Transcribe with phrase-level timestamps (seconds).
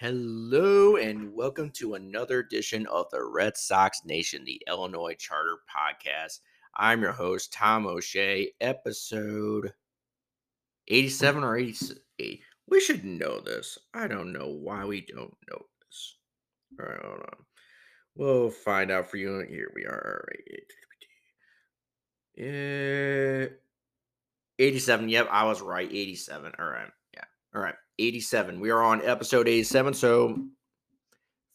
[0.00, 6.40] Hello and welcome to another edition of the Red Sox Nation, the Illinois Charter Podcast.
[6.74, 9.74] I'm your host, Tom O'Shea, episode
[10.88, 12.40] 87 or 88.
[12.66, 13.76] We should know this.
[13.92, 16.16] I don't know why we don't know this.
[16.80, 17.44] All right, hold on.
[18.14, 19.44] We'll find out for you.
[19.50, 20.26] Here we are.
[22.38, 23.48] Uh,
[24.58, 25.10] 87.
[25.10, 25.90] Yep, I was right.
[25.92, 26.52] 87.
[26.58, 26.88] All right.
[27.12, 27.24] Yeah.
[27.54, 27.74] All right.
[28.00, 28.60] 87.
[28.60, 29.94] We are on episode 87.
[29.94, 30.46] So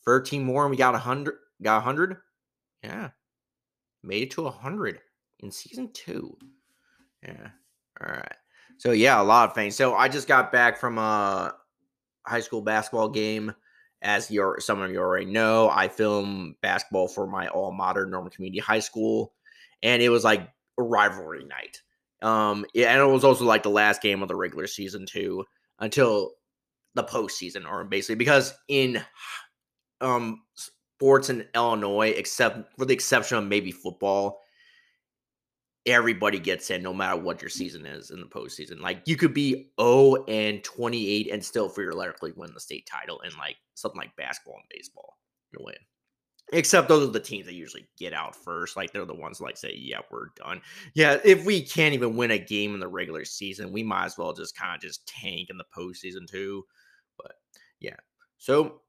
[0.05, 1.35] 13 more and we got 100.
[1.61, 2.17] Got 100?
[2.83, 3.09] Yeah.
[4.03, 4.99] Made it to 100
[5.39, 6.37] in season two.
[7.23, 7.49] Yeah.
[8.01, 8.35] All right.
[8.77, 9.75] So yeah, a lot of things.
[9.75, 11.53] So I just got back from a
[12.25, 13.53] high school basketball game.
[14.01, 18.29] As your some of you already know, I film basketball for my all modern Normal
[18.29, 19.33] Community High School,
[19.81, 21.81] and it was like a rivalry night.
[22.21, 25.43] Um, and it was also like the last game of the regular season too,
[25.79, 26.31] until
[26.95, 29.01] the postseason, or basically because in
[30.01, 34.39] um sports in Illinois, except for the exception of maybe football,
[35.85, 38.79] everybody gets in no matter what your season is in the postseason.
[38.79, 43.31] Like you could be 0 and 28 and still theoretically win the state title in
[43.37, 45.17] like something like basketball and baseball
[45.53, 45.75] in a way.
[46.53, 48.77] Except those are the teams that usually get out first.
[48.77, 50.61] Like they're the ones like say, yeah, we're done.
[50.93, 54.17] Yeah, if we can't even win a game in the regular season, we might as
[54.17, 56.63] well just kind of just tank in the postseason too.
[57.17, 57.33] But
[57.79, 57.95] yeah.
[58.37, 58.81] So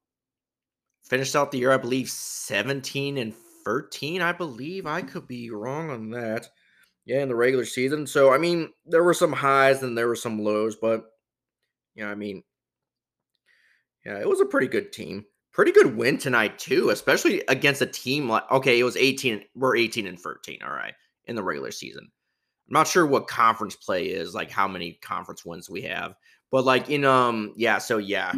[1.03, 3.33] finished out the year, I believe, 17 and
[3.65, 4.21] 13.
[4.21, 6.47] I believe I could be wrong on that.
[7.05, 8.05] Yeah, in the regular season.
[8.05, 11.05] So I mean, there were some highs and there were some lows, but
[11.95, 12.43] yeah, I mean,
[14.05, 15.25] yeah, it was a pretty good team.
[15.57, 19.43] Pretty good win tonight too, especially against a team like okay, it was 18.
[19.55, 20.93] We're 18 and 13, all right,
[21.25, 22.03] in the regular season.
[22.03, 26.13] I'm not sure what conference play is, like how many conference wins we have,
[26.51, 28.33] but like in um, yeah, so yeah,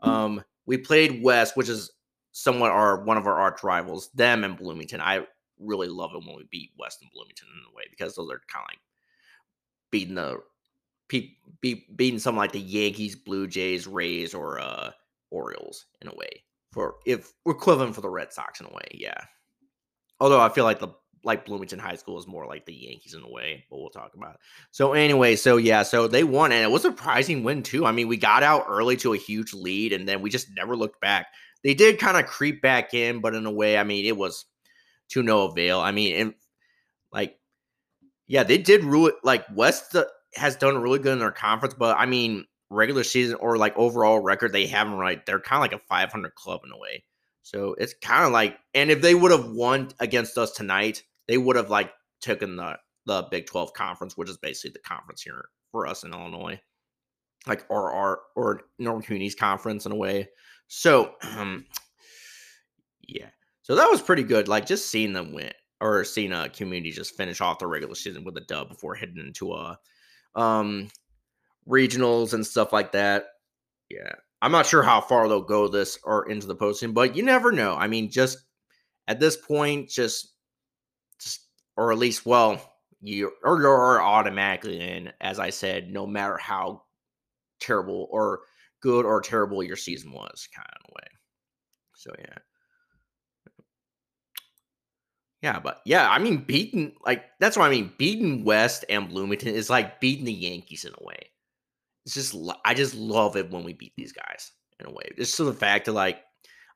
[0.00, 1.90] um, we played West, which is
[2.30, 5.00] somewhat our one of our arch rivals, them and Bloomington.
[5.00, 5.26] I
[5.58, 8.40] really love it when we beat West and Bloomington in a way because those are
[8.46, 8.78] kind of like
[9.90, 10.38] beating the
[11.08, 11.36] be,
[11.96, 14.92] beating something like the Yankees, Blue Jays, Rays, or uh,
[15.32, 19.24] Orioles in a way for if equivalent for the Red Sox in a way, yeah.
[20.20, 20.88] Although I feel like the
[21.22, 24.12] like Bloomington High School is more like the Yankees in a way, but we'll talk
[24.14, 24.40] about it.
[24.72, 27.86] So anyway, so yeah, so they won and it was a surprising win too.
[27.86, 30.76] I mean, we got out early to a huge lead and then we just never
[30.76, 31.28] looked back.
[31.62, 34.44] They did kind of creep back in, but in a way, I mean, it was
[35.10, 35.80] to no avail.
[35.80, 36.34] I mean, and
[37.10, 37.38] like,
[38.26, 39.14] yeah, they did rule it.
[39.22, 43.36] Like West uh, has done really good in their conference, but I mean, regular season
[43.36, 45.24] or like overall record, they have them right.
[45.24, 47.04] They're kind of like a 500 club in a way.
[47.42, 51.38] So it's kind of like, and if they would have won against us tonight, they
[51.38, 55.44] would have like taken the the Big 12 conference, which is basically the conference here
[55.70, 56.58] for us in Illinois,
[57.46, 60.28] like or our or Northern Communities Conference in a way.
[60.68, 61.66] So, um,
[63.06, 63.28] yeah.
[63.62, 64.48] So that was pretty good.
[64.48, 68.24] Like just seeing them win or seeing a community just finish off the regular season
[68.24, 69.78] with a dub before heading into a
[70.34, 70.88] um
[71.68, 73.26] regionals and stuff like that.
[73.90, 74.12] Yeah.
[74.42, 77.50] I'm not sure how far they'll go this or into the posting, but you never
[77.50, 77.74] know.
[77.74, 78.38] I mean, just
[79.08, 80.34] at this point, just
[81.18, 81.46] just
[81.78, 82.60] or at least well,
[83.00, 86.82] you or you're automatically in, as I said, no matter how
[87.58, 88.40] terrible or
[88.82, 91.08] good or terrible your season was, kind of way.
[91.94, 92.38] So yeah.
[95.42, 97.92] Yeah, but yeah, I mean, beating like that's what I mean.
[97.98, 101.30] Beating West and Bloomington is like beating the Yankees in a way.
[102.04, 105.10] It's just I just love it when we beat these guys in a way.
[105.16, 106.20] Just to the fact that like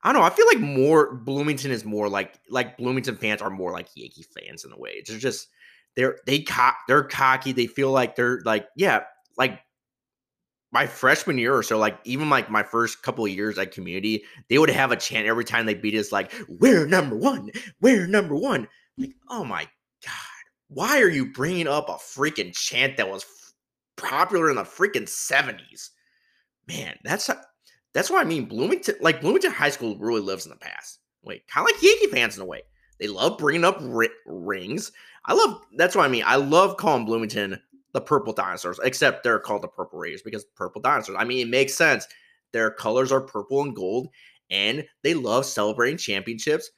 [0.03, 0.25] I don't know.
[0.25, 4.25] I feel like more Bloomington is more like like Bloomington fans are more like Yankee
[4.37, 5.03] fans in a way.
[5.05, 5.47] They're just
[5.95, 7.51] they're they co- they're cocky.
[7.51, 9.01] They feel like they're like yeah
[9.37, 9.59] like
[10.71, 14.23] my freshman year or so, like even like my first couple of years at community,
[14.49, 17.49] they would have a chant every time they beat us, like, we're number one,
[17.81, 18.67] we're number one.
[18.97, 19.63] Like, oh my
[20.05, 23.25] God, why are you bringing up a freaking chant that was
[23.99, 25.89] popular in the freaking 70s?
[26.67, 27.29] Man, that's
[27.93, 28.45] that's what I mean.
[28.45, 30.99] Bloomington, like Bloomington High School really lives in the past.
[31.23, 32.61] Wait, kind of like Yankee fans in a way.
[32.99, 34.91] They love bringing up ri- rings.
[35.25, 36.23] I love, that's what I mean.
[36.25, 37.59] I love calling Bloomington
[37.93, 41.17] the purple dinosaurs, except they're called the purple raiders because purple dinosaurs.
[41.19, 42.07] I mean, it makes sense.
[42.51, 44.09] Their colors are purple and gold,
[44.49, 46.69] and they love celebrating championships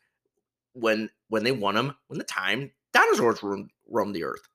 [0.74, 1.96] when when they won them.
[2.08, 4.48] When the time dinosaurs roam, roam the earth,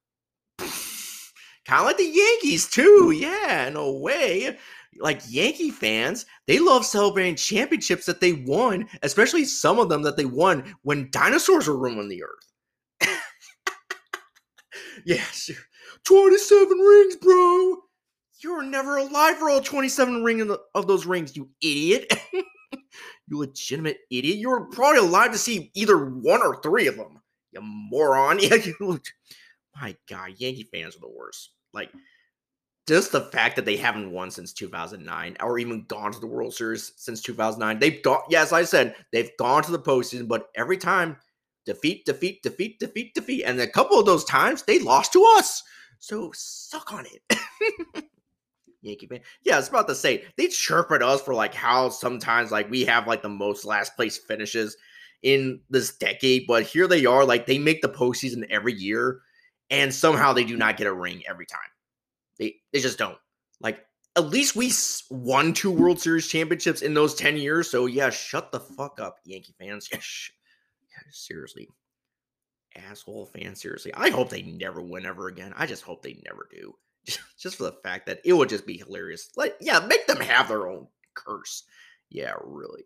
[1.66, 3.12] kind of like the Yankees too.
[3.16, 4.56] Yeah, in a way.
[4.98, 10.16] Like Yankee fans, they love celebrating championships that they won, especially some of them that
[10.16, 13.10] they won when dinosaurs were roaming the earth.
[15.04, 15.56] yeah, sure.
[16.04, 17.76] 27 rings, bro.
[18.42, 22.12] You were never alive for all 27 ring of, the, of those rings, you idiot.
[22.32, 24.36] you legitimate idiot.
[24.36, 27.20] You were probably alive to see either one or three of them.
[27.52, 28.38] You moron.
[29.80, 31.50] My God, Yankee fans are the worst.
[31.76, 31.92] Like,
[32.88, 36.54] just the fact that they haven't won since 2009 or even gone to the World
[36.54, 37.78] Series since 2009.
[37.78, 41.16] They've gone, yes, I said they've gone to the postseason, but every time
[41.64, 43.44] defeat, defeat, defeat, defeat, defeat.
[43.44, 45.62] And a couple of those times they lost to us.
[45.98, 47.38] So suck on it.
[48.82, 49.20] Yankee fan.
[49.42, 52.70] Yeah, I was about to say they chirp at us for like how sometimes like
[52.70, 54.76] we have like the most last place finishes
[55.22, 59.22] in this decade, but here they are, like they make the postseason every year,
[59.70, 61.60] and somehow they do not get a ring every time.
[62.38, 63.18] They they just don't.
[63.60, 63.84] Like
[64.16, 64.72] at least we
[65.10, 67.70] won two World Series championships in those 10 years.
[67.70, 69.88] So yeah, shut the fuck up, Yankee fans.
[69.92, 70.32] Yeah, sh-
[70.90, 71.68] yeah, seriously.
[72.76, 73.92] Asshole fans, seriously.
[73.94, 75.52] I hope they never win ever again.
[75.56, 76.74] I just hope they never do.
[77.38, 79.30] Just for the fact that it would just be hilarious.
[79.36, 81.62] Like, yeah, make them have their own curse.
[82.10, 82.82] Yeah, really.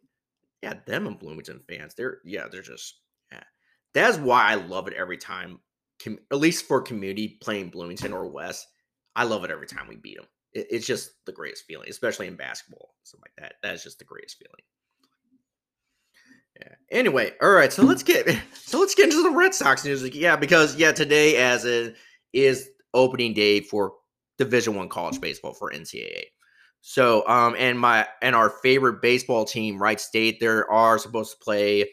[0.62, 3.00] Yeah, them and Bloomington fans, they're yeah, they're just
[3.32, 3.42] yeah.
[3.94, 5.58] That's why I love it every time.
[6.02, 8.67] Com- at least for community playing Bloomington or West
[9.17, 10.26] I love it every time we beat them.
[10.52, 13.55] It, it's just the greatest feeling, especially in basketball, something like that.
[13.62, 14.62] That is just the greatest feeling.
[16.58, 16.75] Yeah.
[16.91, 17.73] Anyway, all right.
[17.73, 20.02] So let's get so let's get into the Red Sox news.
[20.14, 21.97] Yeah, because yeah, today as it
[22.32, 23.94] is opening day for
[24.38, 26.25] Division One college baseball for NCAA.
[26.82, 31.44] So um and my and our favorite baseball team, Wright State, there are supposed to
[31.44, 31.91] play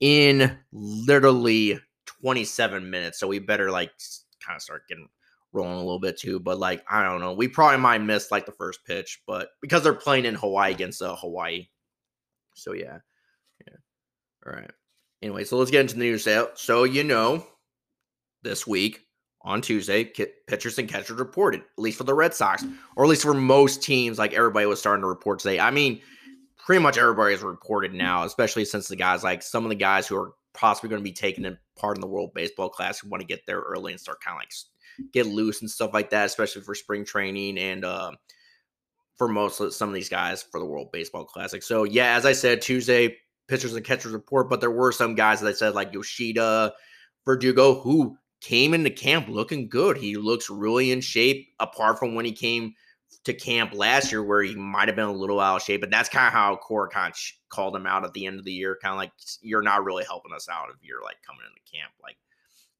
[0.00, 1.80] in literally
[2.22, 3.18] 27 minutes.
[3.18, 3.90] So we better like
[4.44, 5.08] kind of start getting
[5.52, 6.40] rolling a little bit too.
[6.40, 7.32] But like, I don't know.
[7.32, 11.02] We probably might miss like the first pitch, but because they're playing in Hawaii against
[11.02, 11.68] uh, Hawaii.
[12.54, 12.98] So yeah.
[13.66, 13.76] Yeah.
[14.46, 14.70] All right.
[15.22, 16.28] Anyway, so let's get into the news.
[16.54, 17.44] So you know,
[18.42, 19.00] this week
[19.42, 20.04] on Tuesday,
[20.46, 22.64] pitchers and catchers reported, at least for the Red Sox,
[22.96, 25.58] or at least for most teams, like everybody was starting to report today.
[25.58, 26.00] I mean,
[26.58, 30.06] pretty much everybody is reported now, especially since the guys like some of the guys
[30.06, 33.02] who are possibly going to be taking a part in the World Baseball Classic.
[33.02, 35.94] who want to get there early and start kind of like get loose and stuff
[35.94, 38.10] like that, especially for spring training and uh,
[39.16, 41.62] for most of some of these guys for the World Baseball Classic.
[41.62, 43.16] So yeah, as I said, Tuesday
[43.46, 46.74] pitchers and catchers report, but there were some guys that I said like Yoshida,
[47.24, 49.96] Verdugo, who came into camp looking good.
[49.96, 52.74] He looks really in shape, apart from when he came
[53.24, 55.80] to camp last year, where he might have been a little out of shape.
[55.80, 56.88] But that's kind of how Cora
[57.48, 59.12] called him out at the end of the year, kind of like
[59.42, 62.16] you're not really helping us out if you're like coming into camp, like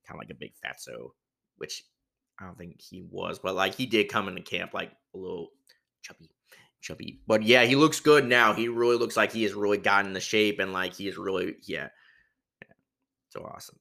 [0.07, 1.11] kind of like a big fatso,
[1.57, 1.85] which
[2.41, 5.51] I don't think he was, but like he did come into camp like a little
[6.03, 6.31] chubby,
[6.81, 7.21] chubby.
[7.27, 8.53] But yeah, he looks good now.
[8.55, 11.57] He really looks like he has really gotten the shape and like he is really
[11.67, 11.89] yeah,
[12.63, 12.75] yeah.
[13.29, 13.79] so awesome.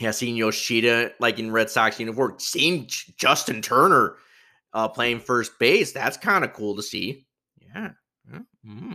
[0.00, 4.16] Yeah, seeing Yoshida like in Red Sox uniform, seeing Justin Turner
[4.74, 5.92] uh, playing first base.
[5.92, 7.26] That's kind of cool to see.
[7.60, 7.90] Yeah,
[8.30, 8.92] mm-hmm.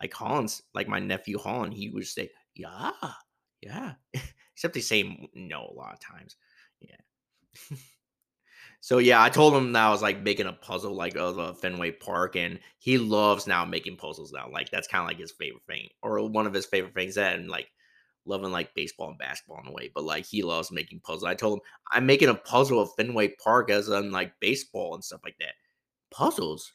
[0.00, 2.92] like Holland's, like my nephew Holland, he would say, "Yeah,
[3.60, 3.94] yeah,"
[4.54, 6.36] except they say no a lot of times.
[6.80, 7.76] Yeah.
[8.82, 11.54] So yeah, I told him that I was like making a puzzle like of a
[11.54, 14.48] Fenway Park, and he loves now making puzzles now.
[14.50, 17.18] Like that's kind of like his favorite thing, or one of his favorite things.
[17.18, 17.68] And like
[18.26, 21.24] loving like baseball and basketball in a way, but like he loves making puzzles.
[21.24, 21.62] I told him
[21.92, 25.54] I'm making a puzzle of Fenway Park as in like baseball and stuff like that.
[26.10, 26.72] Puzzles?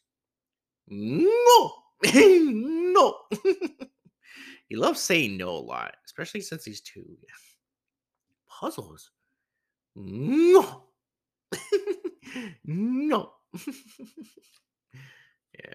[0.88, 1.74] No,
[2.14, 3.18] no.
[4.70, 7.18] he loves saying no a lot, especially since he's two.
[8.60, 9.12] Puzzles?
[9.96, 10.86] No
[12.64, 13.34] no.
[15.54, 15.74] yeah.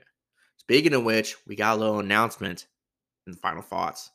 [0.57, 2.67] Speaking of which, we got a little announcement
[3.27, 4.11] and final thoughts.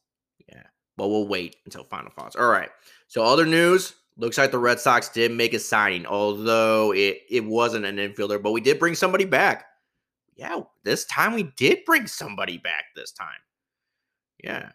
[0.47, 0.63] Yeah.
[0.97, 2.35] But we'll wait until final thoughts.
[2.35, 2.69] All right.
[3.07, 3.93] So other news.
[4.17, 8.41] Looks like the Red Sox did make a signing, although it, it wasn't an infielder,
[8.41, 9.65] but we did bring somebody back.
[10.37, 13.27] Yeah, this time we did bring somebody back this time.
[14.43, 14.69] Yeah.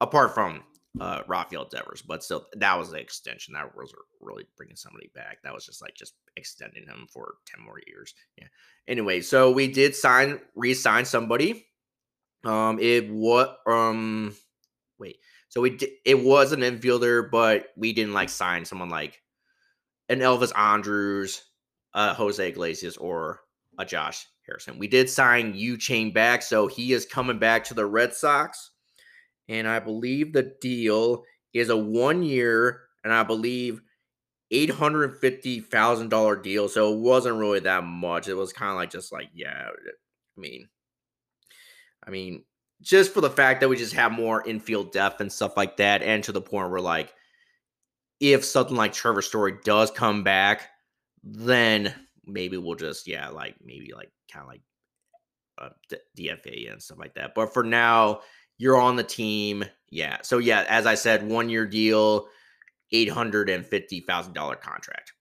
[0.00, 0.62] Apart from
[1.00, 3.54] uh, Rafael Devers, but still, that was the extension.
[3.54, 5.38] That was really bringing somebody back.
[5.42, 8.14] That was just like just extending him for 10 more years.
[8.38, 8.48] Yeah.
[8.88, 11.66] Anyway, so we did sign, re sign somebody.
[12.44, 14.34] Um, it what, um,
[14.98, 15.18] wait,
[15.48, 19.22] so did, it was an infielder, but we didn't like sign someone like
[20.08, 21.42] an Elvis Andrus,
[21.94, 23.40] uh, Jose Iglesias, or
[23.78, 24.78] a Josh Harrison.
[24.78, 28.70] We did sign Yu Chang back, so he is coming back to the Red Sox
[29.48, 33.80] and I believe the deal is a one year, and I believe
[34.50, 36.68] eight hundred fifty thousand dollar deal.
[36.68, 38.28] So it wasn't really that much.
[38.28, 39.68] It was kind of like just like yeah.
[39.68, 40.68] I mean,
[42.06, 42.44] I mean,
[42.82, 46.02] just for the fact that we just have more infield depth and stuff like that,
[46.02, 47.12] and to the point where like,
[48.20, 50.68] if something like Trevor Story does come back,
[51.22, 54.62] then maybe we'll just yeah, like maybe like kind of like
[55.58, 57.34] uh, DFA and stuff like that.
[57.34, 58.20] But for now,
[58.58, 59.64] you're on the team.
[59.90, 60.18] Yeah.
[60.22, 62.28] So yeah, as I said, one year deal,
[62.92, 65.12] eight hundred and fifty thousand dollar contract.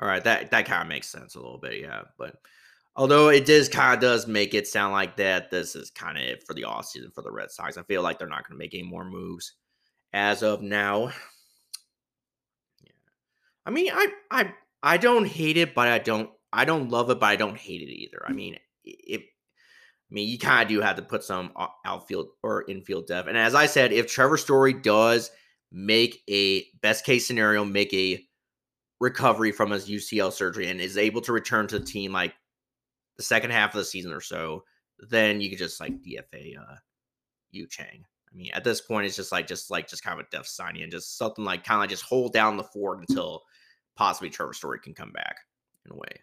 [0.00, 2.02] All right, that that kind of makes sense a little bit, yeah.
[2.18, 2.36] But
[2.98, 6.24] although it does kind of does make it sound like that this is kind of
[6.24, 7.78] it for the off season for the Red Sox.
[7.78, 9.54] I feel like they're not going to make any more moves
[10.12, 11.12] as of now.
[12.82, 12.90] Yeah.
[13.64, 14.52] I mean, I I
[14.82, 17.82] I don't hate it, but I don't I don't love it, but I don't hate
[17.82, 18.22] it either.
[18.26, 19.22] I mean, it
[20.10, 21.52] I mean, you kind of do have to put some
[21.84, 23.28] outfield or infield depth.
[23.28, 25.30] And as I said, if Trevor Story does
[25.70, 28.24] make a best case scenario, make a
[29.00, 32.34] recovery from his UCL surgery and is able to return to the team like
[33.18, 34.64] the second half of the season or so,
[35.10, 36.76] then you could just like DFA uh
[37.50, 38.04] Yu Chang.
[38.30, 40.48] I mean, at this point, it's just like just like just kind of a depth
[40.48, 43.42] signing and just something like kind of like just hold down the fort until
[43.96, 45.36] possibly Trevor Story can come back
[45.84, 46.22] in a way.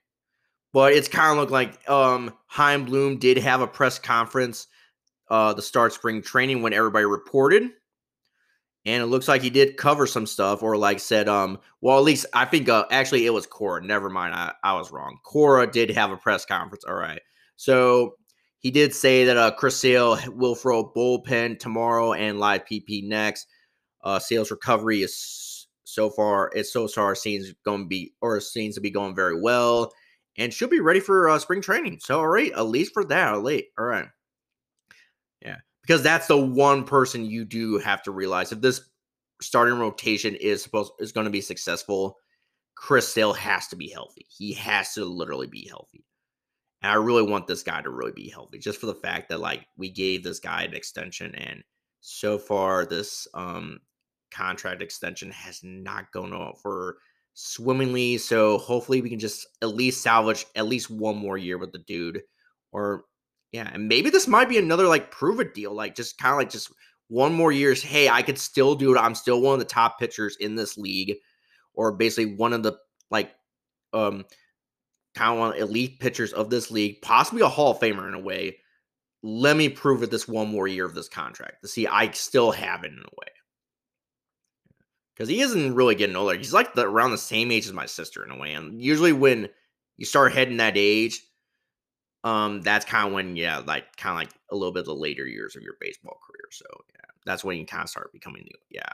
[0.74, 4.68] But it's kind of looked like um Chaim Bloom did have a press conference
[5.30, 7.72] uh the start spring training when everybody reported.
[8.86, 12.04] And it looks like he did cover some stuff, or like said, um, well, at
[12.04, 13.84] least I think uh, actually it was Cora.
[13.84, 15.18] Never mind, I, I was wrong.
[15.24, 16.84] Cora did have a press conference.
[16.86, 17.22] All right.
[17.56, 18.16] So
[18.60, 23.48] he did say that uh Chris Sale will throw bullpen tomorrow and live BP next.
[24.04, 28.76] Uh Sale's recovery is so far, it's so far seems going to be or seems
[28.76, 29.92] to be going very well
[30.38, 32.00] and should be ready for uh, spring training.
[32.02, 33.68] So, all right, at least for that, late.
[33.78, 34.08] All right.
[35.42, 38.82] Yeah, because that's the one person you do have to realize if this
[39.42, 42.18] starting rotation is supposed is going to be successful,
[42.76, 44.26] Chris Sale has to be healthy.
[44.30, 46.06] He has to literally be healthy.
[46.82, 49.40] And I really want this guy to really be healthy, just for the fact that
[49.40, 51.64] like we gave this guy an extension, and
[52.02, 53.80] so far this um
[54.32, 56.98] contract extension has not gone on for
[57.34, 58.18] swimmingly.
[58.18, 61.80] So hopefully we can just at least salvage at least one more year with the
[61.80, 62.22] dude.
[62.72, 63.06] Or
[63.56, 65.74] yeah, and maybe this might be another like prove it deal.
[65.74, 66.74] Like just kind of like just
[67.08, 69.00] one more year's, hey, I could still do it.
[69.00, 71.16] I'm still one of the top pitchers in this league,
[71.74, 72.74] or basically one of the
[73.10, 73.32] like
[73.94, 74.26] um
[75.16, 78.20] kind of one elite pitchers of this league, possibly a Hall of Famer in a
[78.20, 78.58] way.
[79.24, 82.52] Let me prove it this one more year of this contract to see I still
[82.52, 83.32] have it in a way
[85.16, 86.36] because he isn't really getting older.
[86.36, 88.52] He's like the, around the same age as my sister in a way.
[88.52, 89.48] And usually when
[89.96, 91.22] you start heading that age,
[92.26, 94.96] um, that's kind of when yeah, like kind of like a little bit of the
[94.96, 96.50] later years of your baseball career.
[96.52, 98.90] So yeah, that's when you kind of start becoming the yeah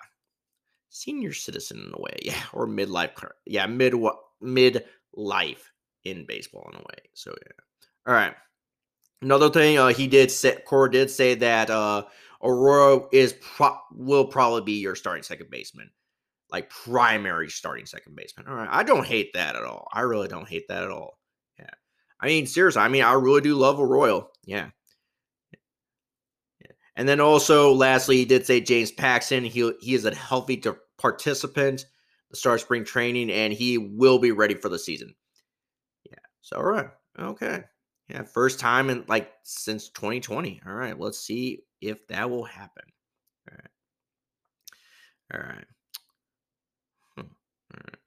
[0.90, 3.12] senior citizen in a way, yeah, or midlife,
[3.46, 3.96] yeah, mid
[4.42, 4.84] mid
[5.16, 5.72] life
[6.04, 7.10] in baseball in a way.
[7.14, 7.64] So yeah,
[8.06, 8.36] all right.
[9.22, 12.04] Another thing, uh, he did say, Cora did say that uh,
[12.44, 15.90] Arroyo is pro- will probably be your starting second baseman
[16.52, 18.48] like primary starting second baseman.
[18.48, 18.68] All right.
[18.70, 19.88] I don't hate that at all.
[19.94, 21.18] I really don't hate that at all.
[22.22, 24.30] I mean, seriously, I mean, I really do love Arroyo.
[24.46, 24.70] Yeah.
[26.96, 29.44] And then also, lastly, he did say James Paxton.
[29.44, 30.62] He he is a healthy
[30.98, 31.86] participant,
[32.30, 35.16] the start spring training, and he will be ready for the season.
[36.04, 36.20] Yeah.
[36.42, 36.90] So all right.
[37.18, 37.64] Okay.
[38.10, 38.24] Yeah.
[38.24, 40.62] First time in like since 2020.
[40.68, 41.00] All right.
[41.00, 42.84] Let's see if that will happen.
[43.50, 43.70] All right.
[45.34, 45.66] All right.
[47.16, 47.22] Hmm,
[47.74, 47.98] right.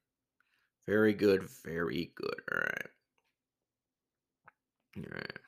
[0.87, 1.49] Very good.
[1.65, 2.41] Very good.
[2.51, 2.94] All right.
[4.97, 5.39] Right.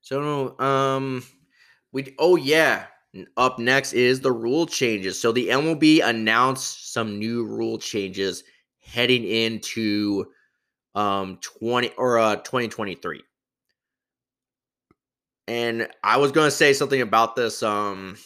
[0.00, 1.22] So, um,
[1.92, 2.86] we, oh, yeah.
[3.36, 5.20] Up next is the rule changes.
[5.20, 8.44] So the MLB announced some new rule changes
[8.80, 10.26] heading into
[10.94, 13.22] um 20 or uh 2023.
[15.48, 18.16] And I was going to say something about this um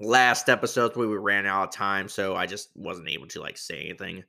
[0.00, 3.58] last episode where we ran out of time, so I just wasn't able to like
[3.58, 4.24] say anything.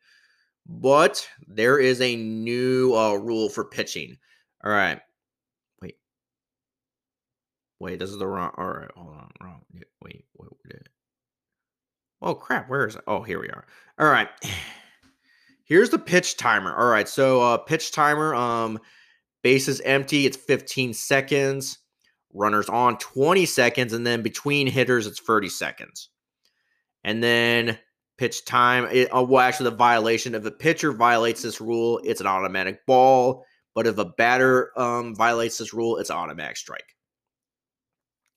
[0.68, 4.18] But there is a new uh, rule for pitching.
[4.64, 5.00] All right.
[5.82, 5.96] Wait.
[7.80, 8.52] Wait, this is the wrong.
[8.58, 9.32] All right, hold on.
[9.42, 9.62] Wrong.
[9.74, 10.88] Wait, wait, wait.
[12.22, 13.02] Oh crap, where is it?
[13.08, 13.66] Oh, here we are.
[14.00, 14.30] All right.
[15.64, 16.76] Here's the pitch timer.
[16.76, 18.80] All right, so uh pitch timer, um,
[19.42, 21.80] base is empty, it's 15 seconds
[22.34, 26.10] runners on 20 seconds, and then between hitters, it's 30 seconds.
[27.04, 27.78] And then
[28.18, 32.22] pitch time, it, uh, well, actually, the violation if the pitcher violates this rule, it's
[32.22, 33.46] an automatic ball.
[33.74, 36.96] But if a batter um, violates this rule, it's automatic strike.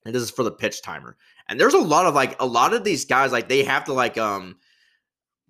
[0.05, 1.17] And this is for the pitch timer.
[1.49, 3.93] And there's a lot of like a lot of these guys, like they have to
[3.93, 4.57] like um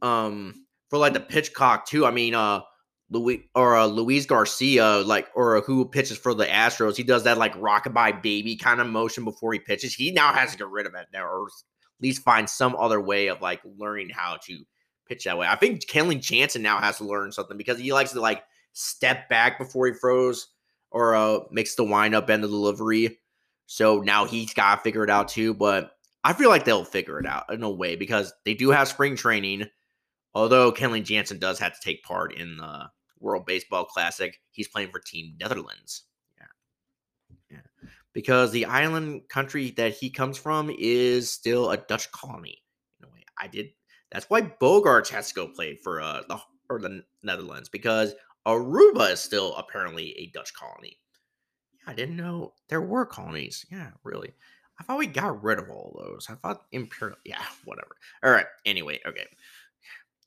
[0.01, 2.06] um for like the pitch clock too.
[2.06, 2.62] I mean, uh
[3.10, 7.38] Louis or uh, Luis Garcia, like or who pitches for the Astros, he does that
[7.38, 9.94] like rockabye baby kind of motion before he pitches.
[9.94, 13.00] He now has to get rid of it now, or at least find some other
[13.00, 14.63] way of like learning how to
[15.08, 15.48] pitch that way.
[15.48, 18.44] I think Kenley Jansen now has to learn something because he likes to like
[18.75, 20.50] step back before he throws
[20.91, 23.17] or uh, makes the windup and the delivery.
[23.65, 25.53] So now he's got to figure it out too.
[25.53, 25.91] But
[26.24, 29.15] I feel like they'll figure it out in a way because they do have spring
[29.15, 29.65] training.
[30.34, 32.89] Although Kenley Jansen does have to take part in the
[33.20, 36.03] World Baseball Classic, he's playing for Team Netherlands.
[36.38, 36.46] Yeah.
[37.50, 37.89] Yeah.
[38.13, 42.62] Because the island country that he comes from is still a Dutch colony.
[43.00, 43.70] In a way, I did.
[44.12, 46.39] That's why Bogaerts has to go play for uh, the
[46.70, 48.13] or the Netherlands because
[48.48, 50.98] Aruba is still apparently a Dutch colony.
[51.74, 53.66] Yeah, I didn't know there were colonies.
[53.72, 54.34] Yeah, really.
[54.80, 56.28] I thought we got rid of all those.
[56.30, 57.18] I thought Imperial.
[57.24, 57.96] Yeah, whatever.
[58.24, 58.46] All right.
[58.66, 59.25] Anyway, okay.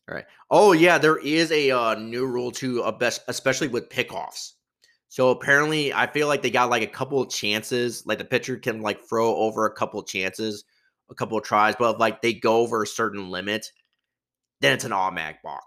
[0.09, 0.25] All right.
[0.51, 4.53] Oh yeah, there is a uh, new rule too, uh, best, especially with pickoffs.
[5.09, 8.07] So apparently, I feel like they got like a couple of chances.
[8.07, 10.65] Like the pitcher can like throw over a couple of chances,
[11.11, 13.71] a couple of tries, but if, like they go over a certain limit,
[14.61, 15.65] then it's an automatic balk.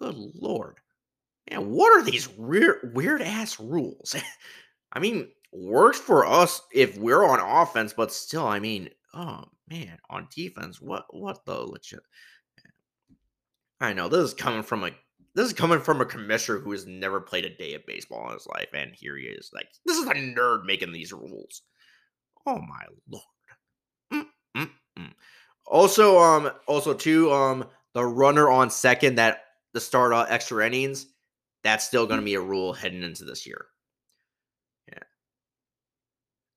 [0.00, 0.76] Good lord.
[1.50, 4.16] Man, what are these weird weird ass rules?
[4.92, 9.98] I mean, works for us if we're on offense, but still, I mean, oh man,
[10.10, 12.00] on defense, what what the legit
[13.80, 14.90] I know this is coming from a
[15.34, 18.34] this is coming from a commissioner who has never played a day of baseball in
[18.34, 21.60] his life, and here he is, like, this is a nerd making these rules.
[22.46, 24.24] Oh my lord.
[24.56, 25.12] Mm-mm-mm.
[25.66, 29.45] Also, um, also too, um, the runner on second that
[29.76, 31.06] the start uh, extra innings,
[31.62, 33.66] that's still going to be a rule heading into this year.
[34.88, 35.02] Yeah.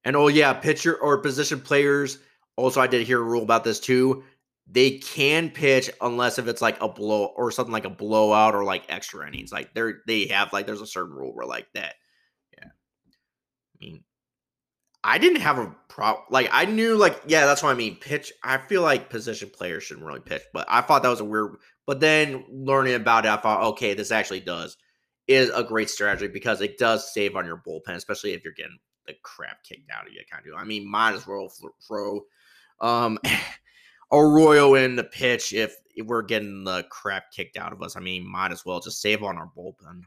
[0.05, 2.19] And oh yeah, pitcher or position players.
[2.55, 4.23] Also, I did hear a rule about this too.
[4.71, 8.63] They can pitch unless if it's like a blow or something like a blowout or
[8.63, 9.51] like extra innings.
[9.51, 11.95] Like they're they have like there's a certain rule where like that.
[15.03, 16.25] I didn't have a problem.
[16.29, 17.95] Like I knew, like yeah, that's what I mean.
[17.95, 18.33] Pitch.
[18.43, 21.55] I feel like position players shouldn't really pitch, but I thought that was a weird.
[21.85, 24.77] But then learning about it, I thought, okay, this actually does
[25.27, 28.79] is a great strategy because it does save on your bullpen, especially if you're getting
[29.05, 30.21] the crap kicked out of you.
[30.29, 30.59] Kind of.
[30.59, 31.51] I mean, might as well
[31.87, 32.21] throw
[32.81, 33.19] um
[34.11, 37.95] Arroyo in the pitch if we're getting the crap kicked out of us.
[37.95, 40.01] I mean, might as well just save on our bullpen.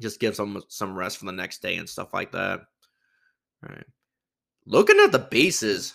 [0.00, 2.60] Just give some some rest for the next day and stuff like that.
[3.64, 3.86] All right.
[4.66, 5.94] Looking at the bases,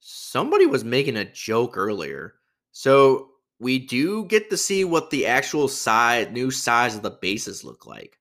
[0.00, 2.34] somebody was making a joke earlier.
[2.72, 7.64] So we do get to see what the actual size, new size of the bases
[7.64, 8.18] look like.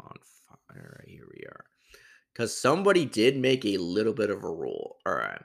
[0.00, 0.16] On
[0.68, 1.64] fire, here we are.
[2.32, 4.96] Because somebody did make a little bit of a rule.
[5.06, 5.42] All right.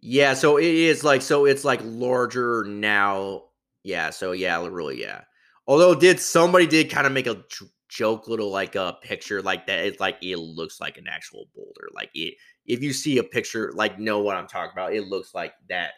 [0.00, 3.44] Yeah, so it is like so it's like larger now.
[3.82, 5.22] Yeah, so yeah, really, yeah.
[5.66, 7.42] Although did somebody did kind of make a
[7.88, 11.46] joke little like a uh, picture like that it's like it looks like an actual
[11.54, 15.06] boulder like it if you see a picture like know what i'm talking about it
[15.06, 15.92] looks like that.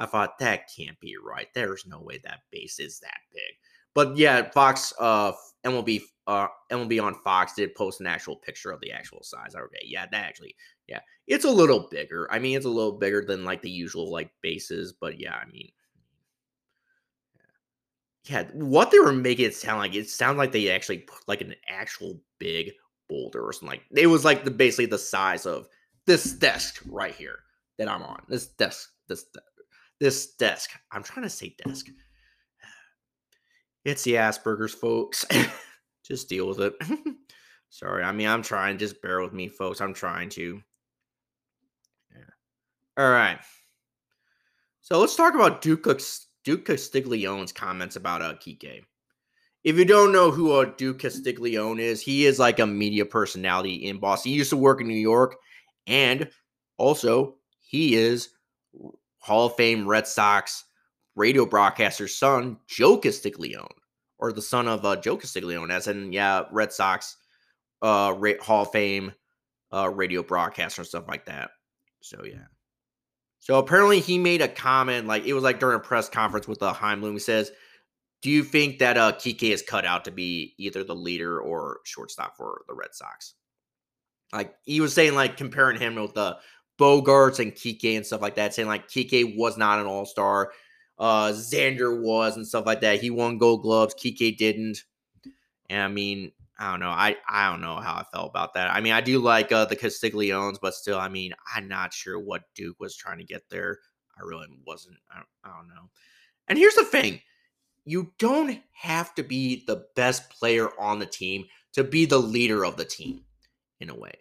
[0.00, 3.54] I thought that can't be right there's no way that base is that big.
[3.94, 5.32] But yeah fox uh
[5.66, 9.84] mlb uh mlb on fox did post an actual picture of the actual size okay
[9.84, 10.54] yeah that actually
[10.86, 14.12] yeah it's a little bigger i mean it's a little bigger than like the usual
[14.12, 15.68] like bases but yeah i mean
[18.28, 21.40] yeah, what they were making it sound like, it sounded like they actually put like
[21.40, 22.72] an actual big
[23.08, 25.66] boulder or something like it was like the basically the size of
[26.06, 27.38] this desk right here
[27.78, 28.22] that I'm on.
[28.28, 29.26] This desk, this
[30.00, 30.70] this desk.
[30.92, 31.86] I'm trying to say desk.
[33.84, 35.24] It's the Asperger's, folks.
[36.04, 36.74] just deal with it.
[37.70, 38.02] Sorry.
[38.02, 38.78] I mean, I'm trying.
[38.78, 39.80] Just bear with me, folks.
[39.80, 40.60] I'm trying to.
[42.14, 43.02] Yeah.
[43.02, 43.38] All right.
[44.80, 45.84] So let's talk about Duke
[46.48, 48.82] Duke Castiglione's comments about uh, Kike.
[49.64, 53.74] If you don't know who uh, Duke Castiglione is, he is like a media personality
[53.74, 54.30] in Boston.
[54.30, 55.36] He used to work in New York,
[55.86, 56.30] and
[56.78, 58.30] also he is
[59.18, 60.64] Hall of Fame Red Sox
[61.16, 63.68] radio broadcaster's son, Joe Castiglione,
[64.18, 67.18] or the son of uh, Joe Castiglione, as in yeah, Red Sox
[67.82, 69.12] uh, Hall of Fame
[69.70, 71.50] uh, radio broadcaster and stuff like that.
[72.00, 72.46] So yeah.
[73.40, 76.58] So apparently he made a comment, like it was like during a press conference with
[76.58, 77.14] the uh, Chaim Bloom.
[77.14, 77.50] He says,
[78.22, 81.80] "Do you think that uh, Kike is cut out to be either the leader or
[81.84, 83.34] shortstop for the Red Sox?"
[84.32, 86.36] Like he was saying, like comparing him with the
[86.78, 90.52] Bogaerts and Kike and stuff like that, saying like Kike was not an All Star,
[90.98, 93.00] uh, Xander was and stuff like that.
[93.00, 94.84] He won Gold Gloves, Kike didn't.
[95.70, 96.90] And I mean, I don't know.
[96.90, 98.70] I I don't know how I felt about that.
[98.70, 102.18] I mean, I do like uh, the Castigliones, but still, I mean, I'm not sure
[102.18, 103.78] what Duke was trying to get there.
[104.18, 104.96] I really wasn't.
[105.10, 105.90] I don't, I don't know.
[106.48, 107.20] And here's the thing:
[107.84, 111.44] you don't have to be the best player on the team
[111.74, 113.22] to be the leader of the team.
[113.80, 114.14] In a way,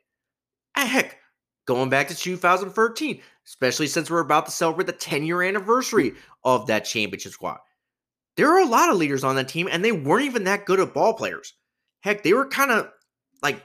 [0.76, 1.17] heck,
[1.65, 6.67] going back to 2013, especially since we're about to celebrate the 10 year anniversary of
[6.67, 7.58] that championship squad.
[8.36, 10.80] There are a lot of leaders on that team, and they weren't even that good
[10.80, 11.54] at ball players.
[12.02, 12.90] Heck, they were kind of
[13.42, 13.64] like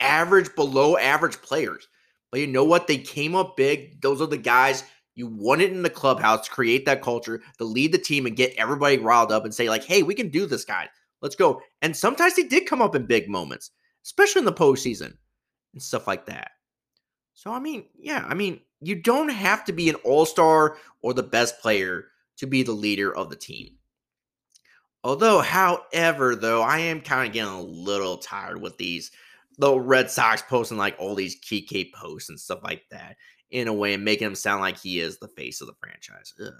[0.00, 1.88] average, below average players.
[2.30, 2.86] But you know what?
[2.86, 4.00] They came up big.
[4.02, 7.64] Those are the guys you want it in the clubhouse to create that culture, to
[7.64, 10.46] lead the team and get everybody riled up and say, like, hey, we can do
[10.46, 10.88] this, guys.
[11.22, 11.62] Let's go.
[11.80, 13.70] And sometimes they did come up in big moments,
[14.04, 15.16] especially in the postseason
[15.72, 16.50] and stuff like that.
[17.32, 21.14] So, I mean, yeah, I mean, you don't have to be an all star or
[21.14, 23.76] the best player to be the leader of the team.
[25.06, 29.12] Although, however, though, I am kind of getting a little tired with these
[29.56, 33.16] the Red Sox posting like all these Kike posts and stuff like that
[33.52, 36.34] in a way and making him sound like he is the face of the franchise.
[36.44, 36.52] Ugh.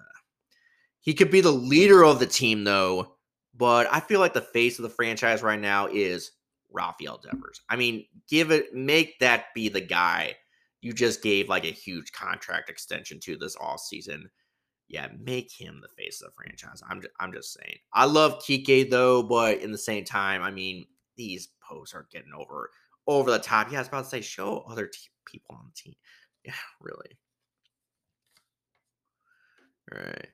[1.00, 3.16] He could be the leader of the team though,
[3.52, 6.30] but I feel like the face of the franchise right now is
[6.70, 7.62] Rafael Devers.
[7.68, 10.36] I mean, give it, make that be the guy
[10.82, 14.30] you just gave like a huge contract extension to this all season.
[14.88, 16.82] Yeah, make him the face of the franchise.
[16.88, 17.76] I'm just, I'm just saying.
[17.92, 22.32] I love Kike though, but in the same time, I mean, these posts are getting
[22.36, 22.70] over
[23.06, 23.70] over the top.
[23.70, 24.90] Yeah, I was about to say, show other
[25.24, 25.94] people on the team.
[26.44, 27.18] Yeah, really.
[29.92, 30.28] All right.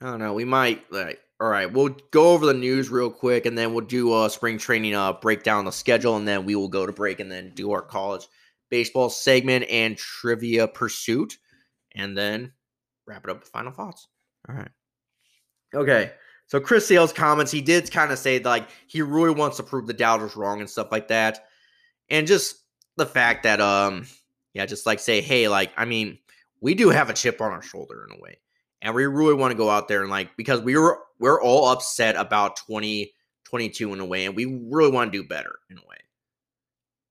[0.00, 0.34] I don't know.
[0.34, 1.20] We might like.
[1.38, 4.56] All right, we'll go over the news real quick, and then we'll do a spring
[4.56, 7.72] training uh breakdown the schedule, and then we will go to break, and then do
[7.72, 8.26] our college
[8.70, 11.36] baseball segment and trivia pursuit,
[11.94, 12.52] and then
[13.06, 14.08] wrap it up with final thoughts.
[14.48, 14.70] All right.
[15.74, 16.12] Okay.
[16.46, 19.86] So Chris Sale's comments, he did kind of say like he really wants to prove
[19.86, 21.46] the doubters wrong and stuff like that
[22.10, 22.56] and just
[22.96, 24.06] the fact that um
[24.54, 26.18] yeah just like say hey like i mean
[26.60, 28.38] we do have a chip on our shoulder in a way
[28.82, 31.68] and we really want to go out there and like because we were we're all
[31.68, 35.86] upset about 2022 in a way and we really want to do better in a
[35.88, 35.96] way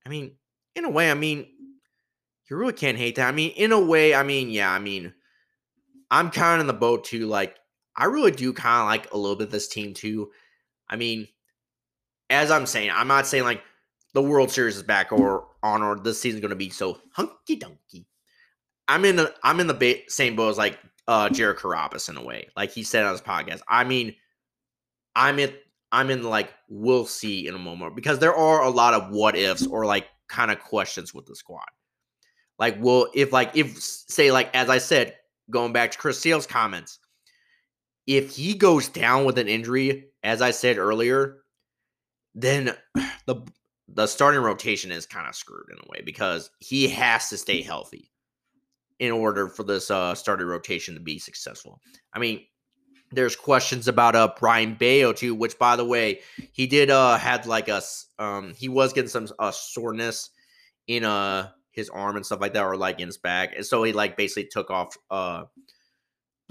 [0.06, 0.32] i mean
[0.76, 1.46] in a way i mean
[2.50, 5.14] you really can't hate that i mean in a way i mean yeah i mean
[6.12, 7.56] i'm kind of in the boat too like
[7.96, 10.30] i really do kind of like a little bit this team too
[10.90, 11.28] i mean
[12.30, 13.62] as i'm saying i'm not saying like
[14.16, 17.60] the World Series is back or on or this season's going to be so hunky
[17.60, 18.06] dunky.
[18.88, 22.16] I'm in the I'm in the ba- same boat as like uh Jared Carrabis in
[22.16, 22.48] a way.
[22.56, 23.60] Like he said on his podcast.
[23.68, 24.16] I mean,
[25.18, 25.54] I'm in
[25.92, 29.36] I'm in like we'll see in a moment because there are a lot of what
[29.36, 31.68] ifs or like kind of questions with the squad.
[32.58, 35.18] Like, will if like if say like as I said,
[35.50, 37.00] going back to Chris Sale's comments,
[38.08, 41.38] if he goes down with an injury, as I said earlier,
[42.34, 42.76] then
[43.26, 43.48] the
[43.88, 47.62] the starting rotation is kind of screwed in a way because he has to stay
[47.62, 48.12] healthy
[49.00, 51.80] in order for this uh, starting rotation to be successful.
[52.14, 52.42] I mean,
[53.12, 57.46] there's questions about uh Brayan Bello too, which by the way, he did uh had
[57.46, 57.82] like a
[58.20, 60.30] um he was getting some uh soreness
[60.88, 63.84] in uh his arm and stuff like that, or like in his back, and so
[63.84, 65.44] he like basically took off uh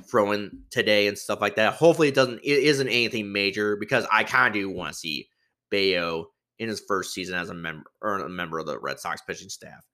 [0.07, 1.75] throwing today and stuff like that.
[1.75, 5.29] Hopefully, it doesn't it isn't anything major because I kind of do want to see
[5.71, 9.23] Bello in his first season as a member or a member of the Red Sox
[9.23, 9.85] pitching staff.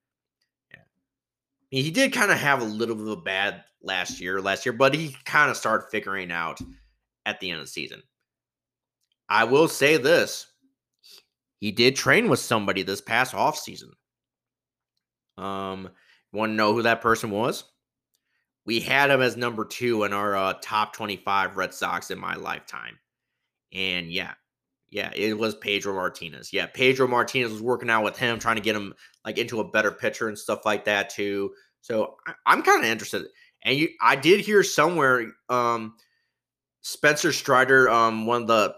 [0.71, 0.83] Yeah.
[1.71, 4.73] He did kind of have a little bit of a bad last year, last year,
[4.73, 6.59] but he kind of started figuring out
[7.25, 8.03] at the end of the season.
[9.29, 10.47] I will say this.
[11.61, 13.93] He did train with somebody this past off season.
[15.41, 15.91] Um,
[16.33, 17.65] want to know who that person was?
[18.67, 22.35] We had him as number two in our uh, top 25 Red Sox in my
[22.37, 22.99] lifetime.
[23.73, 24.35] And yeah,
[24.91, 26.53] yeah, it was Pedro Martinez.
[26.53, 29.71] Yeah, Pedro Martinez was working out with him, trying to get him like into a
[29.71, 31.53] better pitcher and stuff like that too.
[31.81, 33.27] So I, am kind of interested.
[33.63, 35.95] And you, I did hear somewhere, um,
[36.83, 38.75] Spencer Strider, um, one of the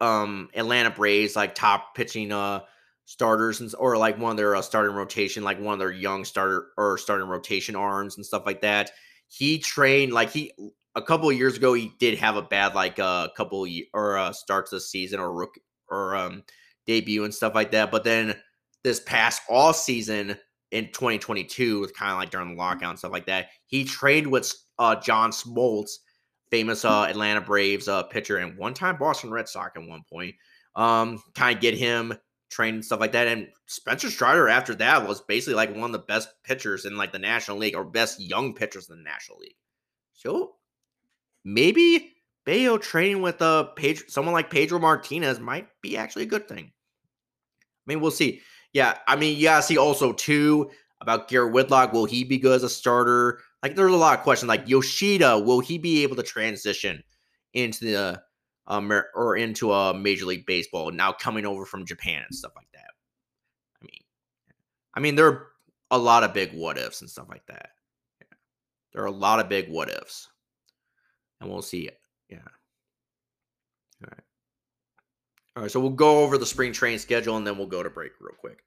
[0.00, 2.60] um Atlanta Braves like top pitching uh
[3.08, 6.26] starters and or like one of their uh, starting rotation, like one of their young
[6.26, 8.90] starter or starting rotation arms and stuff like that.
[9.28, 10.52] He trained like he
[10.94, 13.70] a couple of years ago he did have a bad like a uh, couple of,
[13.94, 15.54] or uh, starts the season or rook
[15.88, 16.42] or um
[16.86, 17.90] debut and stuff like that.
[17.90, 18.36] But then
[18.84, 20.36] this past all season
[20.70, 24.26] in 2022, with kind of like during the lockout and stuff like that, he trained
[24.26, 25.92] with uh John Smoltz,
[26.50, 30.34] famous uh Atlanta Braves uh pitcher and one time Boston Red Sox at one point.
[30.76, 32.12] Um, kind of get him
[32.48, 33.28] trained and stuff like that.
[33.28, 37.12] And Spencer Strider after that was basically like one of the best pitchers in like
[37.12, 39.56] the National League or best young pitchers in the National League.
[40.12, 40.54] So
[41.44, 46.26] maybe Bello training with a uh, Pedro, someone like Pedro Martinez might be actually a
[46.26, 46.64] good thing.
[46.66, 48.40] I mean, we'll see.
[48.72, 51.92] Yeah, I mean, yeah, see also too about Garrett Whitlock.
[51.92, 53.40] Will he be good as a starter?
[53.62, 54.48] Like, there's a lot of questions.
[54.48, 57.02] Like Yoshida, will he be able to transition
[57.54, 58.22] into the
[58.68, 62.68] um or into a Major League Baseball now coming over from Japan and stuff like
[62.74, 62.90] that?
[63.82, 64.02] I mean,
[64.94, 65.46] I mean, there are
[65.90, 67.70] a lot of big what ifs and stuff like that.
[68.20, 68.36] Yeah.
[68.92, 70.28] There are a lot of big what ifs.
[71.40, 71.88] And we'll see.
[72.28, 72.38] Yeah.
[74.02, 74.20] All right.
[75.56, 75.72] All right.
[75.72, 78.34] So we'll go over the spring training schedule and then we'll go to break real
[78.38, 78.58] quick.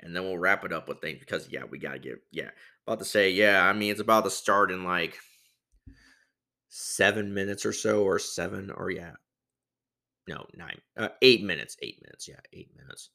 [0.00, 2.50] And then we'll wrap it up with things because, yeah, we got to get, yeah.
[2.86, 5.18] About to say, yeah, I mean, it's about to start in like
[6.68, 9.12] seven minutes or so, or seven, or yeah.
[10.26, 12.28] No, nine, uh, eight minutes, eight minutes.
[12.28, 13.10] Yeah, eight minutes.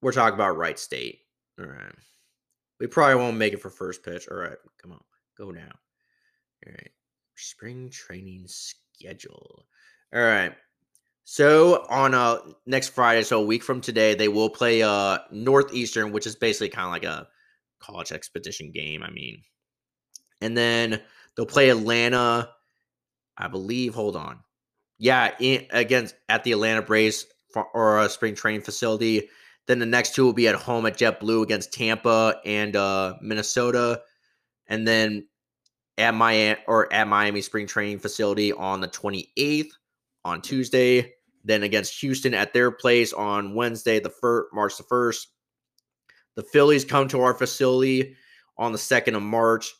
[0.00, 1.20] We're talking about Wright State.
[1.58, 1.94] All right.
[2.80, 4.28] We probably won't make it for first pitch.
[4.30, 5.02] All right, come on,
[5.36, 5.72] go now.
[6.66, 6.90] All right,
[7.34, 9.66] spring training schedule.
[10.14, 10.52] All right.
[11.24, 16.12] So on uh next Friday, so a week from today, they will play uh Northeastern,
[16.12, 17.28] which is basically kind of like a
[17.80, 19.02] college expedition game.
[19.02, 19.42] I mean,
[20.40, 21.00] and then
[21.36, 22.50] they'll play Atlanta,
[23.36, 23.94] I believe.
[23.94, 24.38] Hold on,
[24.98, 29.28] yeah, in, against at the Atlanta Braves for, or a spring training facility.
[29.66, 34.02] Then the next two will be at home at JetBlue against Tampa and uh, Minnesota,
[34.66, 35.28] and then
[35.98, 39.70] at Miami or at Miami Spring Training Facility on the 28th
[40.24, 41.12] on Tuesday.
[41.44, 45.28] Then against Houston at their place on Wednesday, the first March the first.
[46.36, 48.16] The Phillies come to our facility
[48.56, 49.72] on the second of March.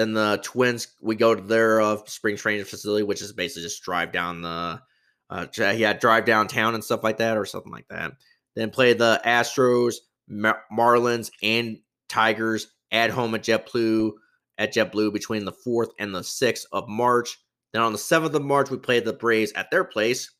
[0.00, 3.82] Then the Twins, we go to their uh, spring training facility, which is basically just
[3.82, 4.80] drive down the,
[5.28, 8.12] uh, yeah, drive downtown and stuff like that, or something like that.
[8.56, 14.12] Then play the Astros, Mar- Marlins, and Tigers at home at JetBlue
[14.56, 17.38] at JetBlue between the 4th and the 6th of March.
[17.74, 20.30] Then on the 7th of March, we play the Braves at their place.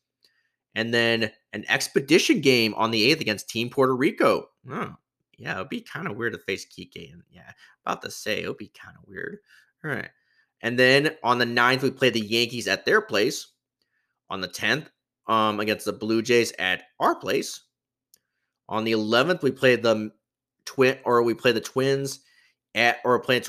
[0.73, 4.47] And then an expedition game on the 8th against Team Puerto Rico.
[5.41, 7.11] Yeah, it'd be kind of weird to face Kike.
[7.11, 7.51] And yeah,
[7.85, 9.39] about to say, it would be kind of weird.
[9.83, 10.09] All right.
[10.61, 13.47] And then on the 9th, we play the Yankees at their place.
[14.29, 14.87] On the 10th,
[15.27, 17.61] um, against the Blue Jays at our place.
[18.69, 20.11] On the 11th, we played the
[20.65, 22.21] twin, or we play the Twins
[22.73, 23.41] at, or play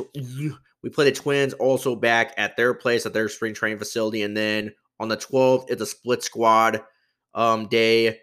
[0.83, 4.37] we play the Twins also back at their place at their spring training facility, and
[4.37, 6.83] then on the 12th, it's a split squad
[7.35, 8.21] um day.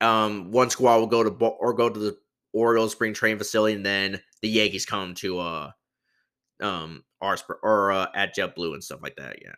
[0.00, 2.16] Um, one squad will go to or go to the
[2.52, 5.70] Orioles spring training facility, and then the Yankees come to uh
[6.60, 9.42] um our or uh, at JetBlue and stuff like that.
[9.42, 9.54] Yeah,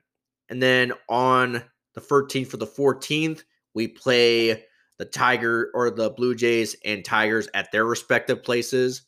[0.49, 1.63] and then on
[1.95, 3.43] the 13th for the 14th,
[3.75, 4.65] we play
[4.99, 9.03] the Tiger or the Blue Jays and Tigers at their respective places.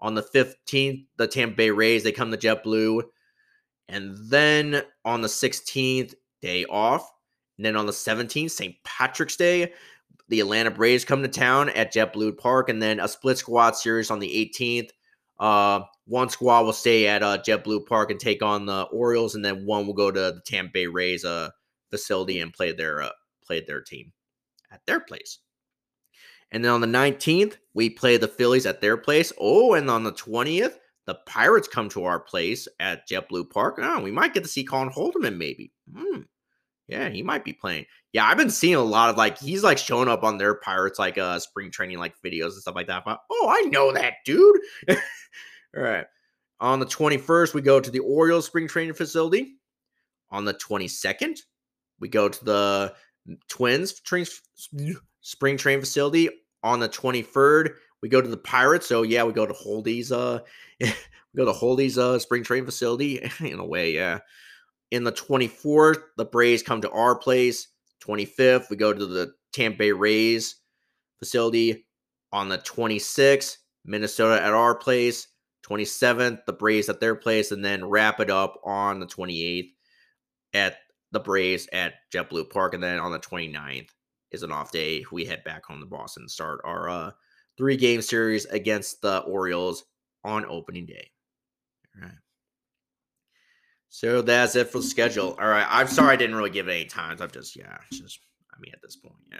[0.00, 3.02] On the 15th, the Tampa Bay Rays, they come to JetBlue.
[3.88, 7.10] And then on the 16th, day off.
[7.58, 8.76] And then on the 17th, St.
[8.84, 9.72] Patrick's Day,
[10.30, 12.68] the Atlanta Braves come to town at JetBlue Park.
[12.68, 14.90] And then a split squad series on the 18th.
[15.38, 19.44] Uh, one squad will stay at uh, JetBlue Park and take on the Orioles, and
[19.44, 21.50] then one will go to the Tampa Bay Rays uh,
[21.90, 23.10] facility and play their uh,
[23.44, 24.12] play their team
[24.70, 25.38] at their place.
[26.52, 29.32] And then on the 19th, we play the Phillies at their place.
[29.38, 30.74] Oh, and on the 20th,
[31.06, 33.78] the Pirates come to our place at JetBlue Park.
[33.80, 35.72] Oh, we might get to see Colin Holderman, maybe.
[35.96, 36.22] Hmm.
[36.88, 37.86] Yeah, he might be playing.
[38.12, 40.98] Yeah, I've been seeing a lot of like he's like showing up on their Pirates
[40.98, 43.04] like uh spring training like videos and stuff like that.
[43.04, 44.60] But oh, I know that dude.
[44.88, 46.06] All right.
[46.60, 49.56] On the 21st, we go to the Orioles spring training facility.
[50.30, 51.38] On the 22nd,
[52.00, 52.94] we go to the
[53.48, 54.26] Twins train,
[55.20, 56.28] spring train facility
[56.62, 57.74] on the 23rd.
[58.02, 58.86] We go to the Pirates.
[58.86, 60.40] So yeah, we go to Holdy's uh
[60.80, 60.92] we
[61.36, 64.18] go to Holdy's uh spring train facility in a way, yeah.
[64.90, 67.68] In the 24th, the Braves come to our place.
[68.06, 70.56] 25th, we go to the Tampa Bay Rays
[71.18, 71.86] facility.
[72.32, 75.26] On the 26th, Minnesota at our place.
[75.68, 79.70] 27th, the Braves at their place, and then wrap it up on the 28th
[80.54, 80.76] at
[81.12, 82.74] the Braves at JetBlue Park.
[82.74, 83.88] And then on the 29th
[84.30, 85.04] is an off day.
[85.12, 87.10] We head back home to Boston and start our uh,
[87.58, 89.84] three game series against the Orioles
[90.24, 91.10] on opening day.
[91.96, 92.14] All right.
[93.90, 95.36] So that's it for the schedule.
[95.38, 95.66] All right.
[95.68, 97.20] I'm sorry I didn't really give it any times.
[97.20, 98.20] I've just, yeah, just,
[98.54, 99.38] I mean, at this point, yeah.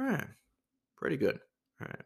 [0.00, 0.28] All right.
[0.96, 1.38] Pretty good.
[1.80, 2.02] All right.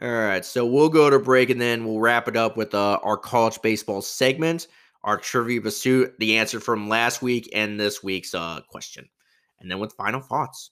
[0.00, 0.44] All right.
[0.44, 3.60] So we'll go to break and then we'll wrap it up with uh, our college
[3.62, 4.68] baseball segment
[5.04, 9.08] our trivia pursuit, the answer from last week and this week's uh, question,
[9.60, 10.70] and then with final thoughts.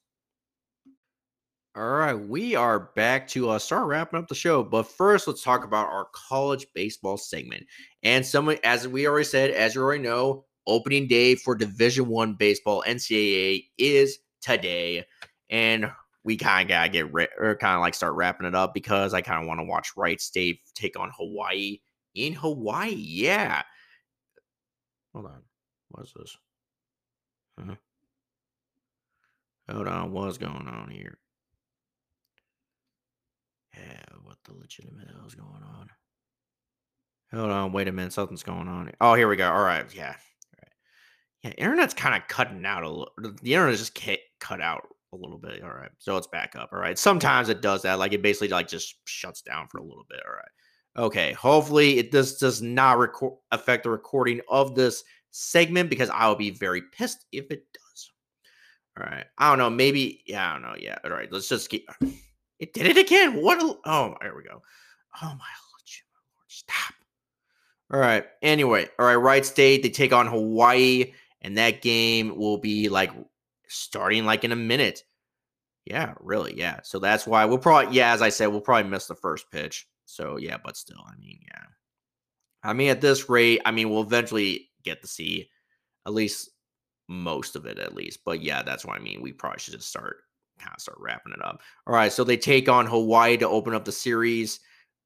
[1.76, 5.42] All right, we are back to uh, start wrapping up the show, but first let's
[5.42, 7.64] talk about our college baseball segment.
[8.02, 12.35] And some, as we already said, as you already know, opening day for Division One
[12.35, 15.04] baseball NCAA is today,
[15.48, 15.92] and
[16.24, 19.14] we kind of gotta get ri- or kind of like start wrapping it up because
[19.14, 21.78] I kind of want to watch Wright State take on Hawaii
[22.16, 22.94] in Hawaii.
[22.96, 23.62] Yeah,
[25.14, 25.42] Hold on.
[25.90, 26.37] What's this?
[27.59, 27.76] Huh?
[29.70, 30.12] Hold on.
[30.12, 31.19] What's going on here?
[33.76, 35.88] Yeah, what the legitimate hell is going on?
[37.33, 38.90] Hold on, wait a minute, something's going on.
[39.00, 39.50] Oh, here we go.
[39.50, 40.72] All right, yeah, All right.
[41.42, 41.50] yeah.
[41.50, 43.12] Internet's kind of cutting out a little.
[43.42, 43.98] The internet just
[44.40, 45.62] cut out a little bit.
[45.62, 46.70] All right, so it's back up.
[46.72, 46.98] All right.
[46.98, 47.98] Sometimes it does that.
[47.98, 50.20] Like it basically like just shuts down for a little bit.
[50.26, 51.06] All right.
[51.06, 51.33] Okay.
[51.33, 56.37] Hopefully it this does not record affect the recording of this segment because I will
[56.37, 58.11] be very pissed if it does.
[58.98, 59.26] All right.
[59.38, 59.70] I don't know.
[59.70, 60.22] Maybe.
[60.26, 60.50] Yeah.
[60.50, 60.74] I don't know.
[60.78, 60.98] Yeah.
[61.04, 61.30] All right.
[61.33, 61.88] Let's just keep.
[62.61, 63.42] It did it again.
[63.42, 63.61] What?
[63.62, 64.62] A, oh, there we go.
[65.23, 65.83] Oh my lord!
[66.46, 66.94] Stop.
[67.92, 68.25] All right.
[68.42, 69.16] Anyway, all right.
[69.16, 69.83] Wright State.
[69.83, 73.11] They take on Hawaii, and that game will be like
[73.66, 75.05] starting like in a minute.
[75.87, 76.57] Yeah, really.
[76.57, 76.81] Yeah.
[76.85, 77.96] So that's why we'll probably.
[77.96, 79.88] Yeah, as I said, we'll probably miss the first pitch.
[80.05, 81.64] So yeah, but still, I mean, yeah.
[82.62, 85.49] I mean, at this rate, I mean, we'll eventually get to see
[86.07, 86.51] at least
[87.09, 88.20] most of it, at least.
[88.25, 89.23] But yeah, that's what I mean.
[89.23, 90.18] We probably should just start
[90.61, 91.61] kind of start wrapping it up.
[91.87, 94.61] All right, so they take on Hawaii to open up the series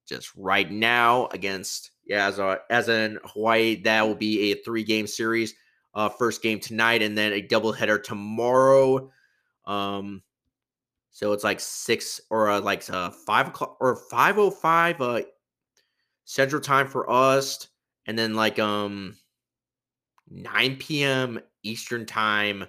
[0.07, 3.83] just right now against yeah as a, as in Hawaii.
[3.83, 5.55] That will be a three game series.
[5.95, 9.11] Uh, first game tonight, and then a doubleheader tomorrow.
[9.65, 10.23] Um,
[11.13, 15.23] so it's like six or uh, like uh, five o'clock or five o five uh
[16.25, 17.69] Central Time for us,
[18.07, 19.17] and then like um
[20.29, 21.41] 9 p.m.
[21.63, 22.65] Eastern Time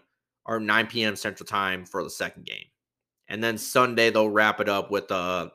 [0.45, 1.15] or 9 p.m.
[1.15, 2.65] Central Time for the second game.
[3.27, 5.49] And then Sunday they'll wrap it up with uh,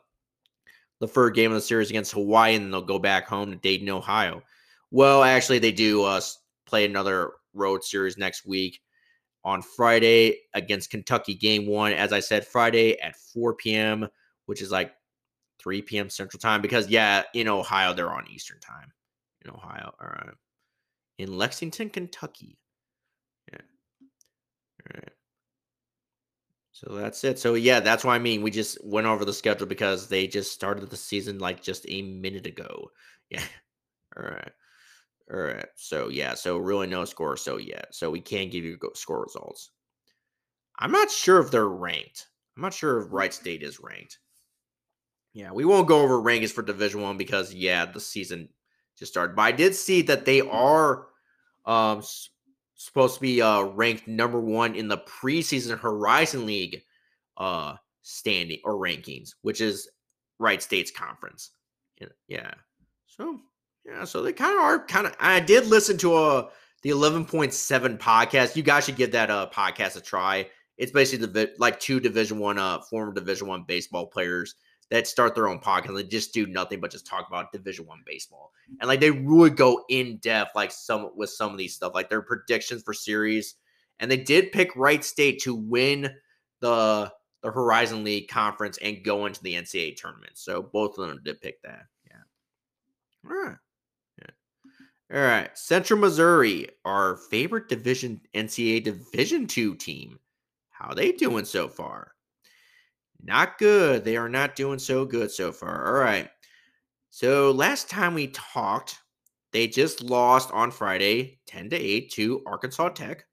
[0.99, 3.89] the third game of the series against Hawaii, and they'll go back home to Dayton,
[3.89, 4.43] Ohio.
[4.91, 6.21] Well, actually, they do uh,
[6.65, 8.81] play another road series next week
[9.43, 11.33] on Friday against Kentucky.
[11.33, 14.07] Game one, as I said, Friday at 4 p.m.,
[14.45, 14.93] which is like
[15.59, 16.09] 3 p.m.
[16.09, 16.61] Central Time.
[16.61, 18.91] Because yeah, in Ohio they're on Eastern Time.
[19.43, 20.35] In Ohio, all right.
[21.17, 22.59] In Lexington, Kentucky.
[23.51, 23.59] Yeah.
[24.01, 25.11] All right.
[26.83, 27.37] So that's it.
[27.37, 28.41] So yeah, that's what I mean.
[28.41, 32.01] We just went over the schedule because they just started the season like just a
[32.01, 32.91] minute ago.
[33.29, 33.43] Yeah.
[34.17, 34.51] All right.
[35.33, 35.67] All right.
[35.77, 36.33] So yeah.
[36.33, 37.37] So really no score.
[37.37, 37.83] So yeah.
[37.89, 39.71] So we can't give you score results.
[40.77, 42.27] I'm not sure if they're ranked.
[42.57, 44.19] I'm not sure if Wright State is ranked.
[45.31, 48.49] Yeah, we won't go over rankings for Division One because yeah, the season
[48.97, 49.37] just started.
[49.37, 51.07] But I did see that they are
[51.65, 52.03] um
[52.85, 56.81] supposed to be uh, ranked number one in the preseason Horizon League
[57.37, 59.89] uh, standing or rankings, which is
[60.39, 61.51] Wright State's conference.
[62.27, 62.51] Yeah.
[63.05, 63.39] So
[63.85, 65.15] yeah, so they kind of are kind of.
[65.19, 66.49] I did listen to a uh,
[66.81, 68.55] the eleven point seven podcast.
[68.55, 70.47] You guys should give that uh podcast a try.
[70.77, 74.55] It's basically the like two Division One uh former Division One baseball players
[74.91, 75.97] that start their own podcast.
[75.97, 79.49] And just do nothing but just talk about Division One baseball, and like they really
[79.49, 83.55] go in depth, like some with some of these stuff, like their predictions for series.
[83.99, 86.13] And they did pick Wright State to win
[86.59, 90.33] the the Horizon League conference and go into the NCAA tournament.
[90.35, 91.85] So both of them did pick that.
[92.05, 93.29] Yeah.
[93.29, 93.57] All right.
[94.19, 95.17] Yeah.
[95.17, 95.57] All right.
[95.57, 100.19] Central Missouri, our favorite division NCAA Division two team.
[100.69, 102.13] How they doing so far?
[103.23, 104.03] Not good.
[104.03, 105.87] They are not doing so good so far.
[105.87, 106.29] All right.
[107.09, 108.97] So last time we talked,
[109.51, 113.25] they just lost on Friday 10 to 8 to Arkansas Tech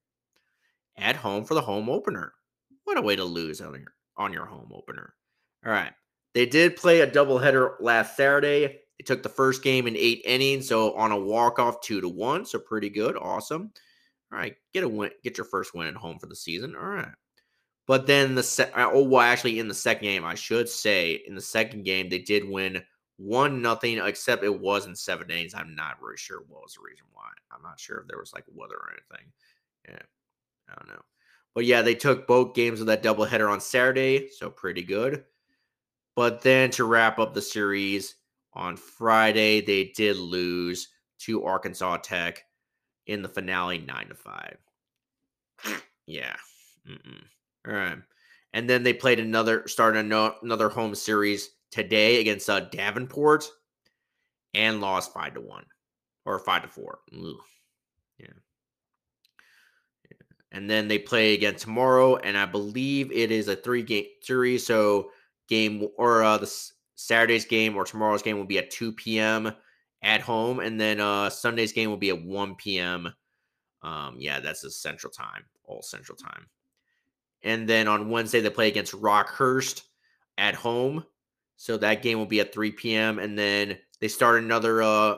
[0.97, 2.33] at home for the home opener.
[2.85, 5.15] What a way to lose on your on your home opener.
[5.65, 5.93] All right.
[6.35, 8.81] They did play a doubleheader last Saturday.
[8.99, 12.45] They took the first game in eight innings, so on a walk-off two to one.
[12.45, 13.17] So pretty good.
[13.17, 13.73] Awesome.
[14.33, 14.57] All right.
[14.75, 16.75] Get a win, get your first win at home for the season.
[16.77, 17.09] All right.
[17.89, 21.23] But then the se- uh, oh well, actually in the second game, I should say
[21.27, 22.83] in the second game they did win
[23.17, 25.55] one nothing, except it was in seven days.
[25.55, 27.31] I'm not really sure what was the reason why.
[27.51, 29.33] I'm not sure if there was like weather or anything.
[29.89, 30.03] Yeah,
[30.69, 31.03] I don't know.
[31.55, 35.25] But yeah, they took both games of that doubleheader on Saturday, so pretty good.
[36.15, 38.17] But then to wrap up the series
[38.53, 40.89] on Friday, they did lose
[41.21, 42.45] to Arkansas Tech
[43.07, 44.59] in the finale, nine to five.
[46.07, 46.37] yeah.
[46.87, 47.25] Mm-mm.
[47.67, 47.99] All right.
[48.53, 53.47] And then they played another, started another home series today against uh, Davenport
[54.55, 55.65] and lost five to one
[56.25, 57.01] or five to four.
[57.15, 57.37] Ugh.
[58.19, 58.29] Yeah.
[60.53, 64.67] And then they play again tomorrow, and I believe it is a three game series.
[64.67, 65.11] So
[65.49, 69.53] game or uh, the Saturday's game or tomorrow's game will be at 2 p.m.
[70.03, 73.13] at home, and then uh, Sunday's game will be at 1 p.m.
[73.83, 76.47] Um, yeah, that's the Central Time, all Central Time.
[77.43, 79.83] And then on Wednesday, they play against Rockhurst
[80.37, 81.05] at home.
[81.57, 83.19] So that game will be at 3 p.m.
[83.19, 85.17] And then they start another, uh,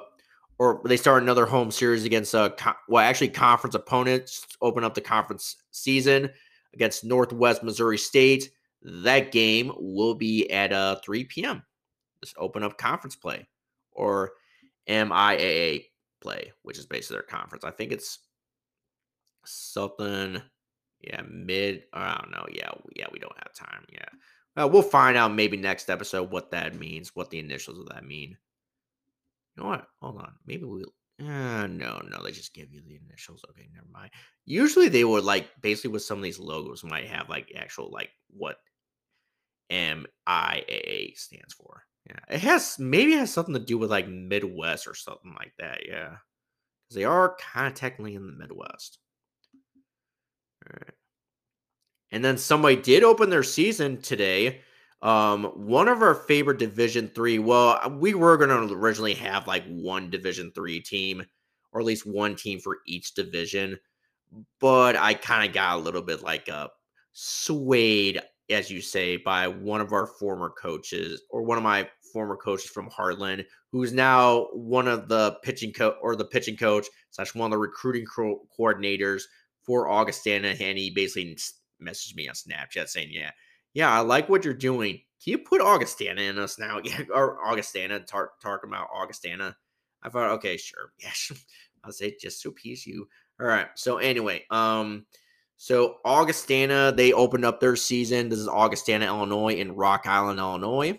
[0.59, 4.95] or they start another home series against, uh, co- well, actually, conference opponents open up
[4.95, 6.31] the conference season
[6.75, 8.51] against Northwest Missouri State.
[8.83, 11.62] That game will be at uh, 3 p.m.
[12.23, 13.47] Just open up conference play
[13.93, 14.33] or
[14.89, 15.87] MIAA
[16.21, 17.64] play, which is basically their conference.
[17.64, 18.18] I think it's
[19.45, 20.41] something,
[21.03, 21.84] yeah, mid.
[21.92, 22.46] I don't know.
[22.53, 23.84] Yeah, yeah, we don't have time.
[23.92, 27.88] Yeah, uh, we'll find out maybe next episode what that means, what the initials of
[27.88, 28.36] that mean.
[29.57, 29.86] You know what?
[30.01, 30.32] Hold on.
[30.46, 30.84] Maybe we.
[31.20, 33.44] Uh, no, no, they just give you the initials.
[33.51, 34.11] Okay, never mind.
[34.46, 38.09] Usually they would like basically with some of these logos might have like actual like
[38.30, 38.57] what
[39.70, 41.84] MIAA stands for.
[42.09, 45.53] Yeah, it has maybe it has something to do with like Midwest or something like
[45.59, 45.86] that.
[45.86, 46.16] Yeah,
[46.88, 48.98] because they are kind of technically in the Midwest.
[50.69, 50.95] Right.
[52.13, 54.63] And then somebody did open their season today.
[55.03, 57.39] Um, one of our favorite Division Three.
[57.39, 61.25] Well, we were going to originally have like one Division Three team,
[61.73, 63.79] or at least one team for each division.
[64.61, 66.69] But I kind of got a little bit like uh,
[67.13, 72.37] swayed as you say, by one of our former coaches or one of my former
[72.37, 77.35] coaches from Heartland, who's now one of the pitching coach or the pitching coach slash
[77.35, 79.23] one of the recruiting co- coordinators
[79.71, 80.49] for Augustana.
[80.61, 81.39] And he basically
[81.81, 83.31] messaged me on Snapchat saying, Yeah,
[83.73, 84.95] yeah, I like what you're doing.
[85.23, 86.81] Can you put Augustana in us now?
[86.83, 89.57] Yeah, or Augustana, tar- talking about Augustana.
[90.03, 90.93] I thought, okay, sure.
[90.99, 91.12] Yeah,
[91.85, 93.07] I'll say just to appease you.
[93.41, 93.68] All right.
[93.77, 95.07] So anyway, um,
[95.57, 98.29] so Augustana, they opened up their season.
[98.29, 100.99] This is Augustana, Illinois, in Rock Island, Illinois.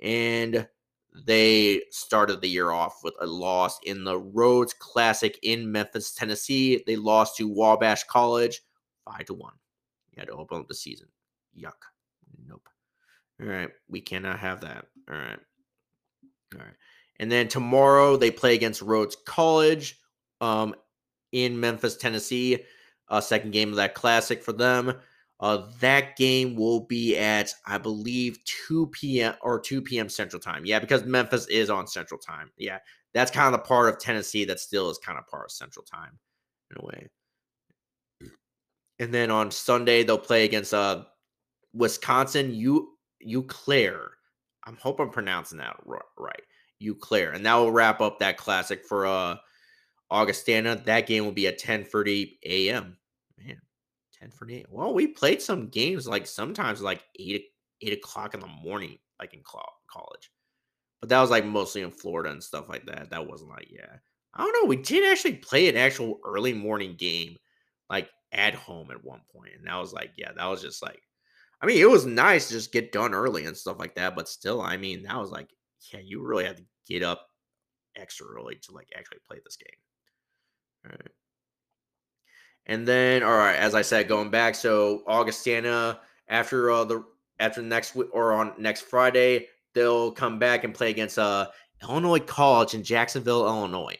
[0.00, 0.68] And
[1.14, 6.82] they started the year off with a loss in the Rhodes Classic in Memphis, Tennessee.
[6.86, 8.60] They lost to Wabash College
[9.04, 9.54] five to one.
[10.12, 11.08] You had to open up the season.
[11.58, 11.72] Yuck.
[12.46, 12.68] Nope.
[13.40, 13.70] All right.
[13.88, 14.86] We cannot have that.
[15.10, 15.38] All right.
[16.54, 16.74] All right.
[17.18, 20.00] And then tomorrow they play against Rhodes College
[20.40, 20.74] um,
[21.30, 22.64] in Memphis, Tennessee
[23.12, 24.94] uh, second game of that classic for them.
[25.42, 28.38] Uh, that game will be at, I believe,
[28.68, 29.34] 2 p.m.
[29.42, 30.08] or 2 p.m.
[30.08, 30.64] Central Time.
[30.64, 32.52] Yeah, because Memphis is on Central Time.
[32.56, 32.78] Yeah,
[33.12, 35.84] that's kind of the part of Tennessee that still is kind of part of Central
[35.84, 36.16] Time
[36.70, 37.08] in a way.
[39.00, 41.04] And then on Sunday they'll play against uh
[41.74, 44.10] Wisconsin U Eau Claire.
[44.64, 45.76] I'm hope I'm pronouncing that
[46.16, 46.42] right.
[46.80, 49.36] Eau Claire, and that will wrap up that classic for uh
[50.08, 50.80] Augustana.
[50.84, 52.96] That game will be at 10:30 a.m.
[53.44, 53.60] Man,
[54.22, 54.66] 10 for 8.
[54.70, 57.44] Well, we played some games like sometimes like 8,
[57.80, 60.30] 8 o'clock in the morning, like in college.
[61.00, 63.10] But that was like mostly in Florida and stuff like that.
[63.10, 63.96] That wasn't like, yeah.
[64.34, 64.68] I don't know.
[64.68, 67.36] We did actually play an actual early morning game,
[67.90, 69.20] like at home at one.
[69.34, 71.02] And that was like, yeah, that was just like,
[71.60, 74.14] I mean, it was nice to just get done early and stuff like that.
[74.14, 75.50] But still, I mean, that was like,
[75.92, 77.26] yeah, you really had to get up
[77.96, 79.78] extra early to like actually play this game.
[80.86, 81.10] All right.
[82.66, 87.04] And then, all right, as I said, going back, so Augustana after uh, the
[87.40, 91.48] after next week or on next Friday, they'll come back and play against uh
[91.82, 93.98] Illinois College in Jacksonville, Illinois.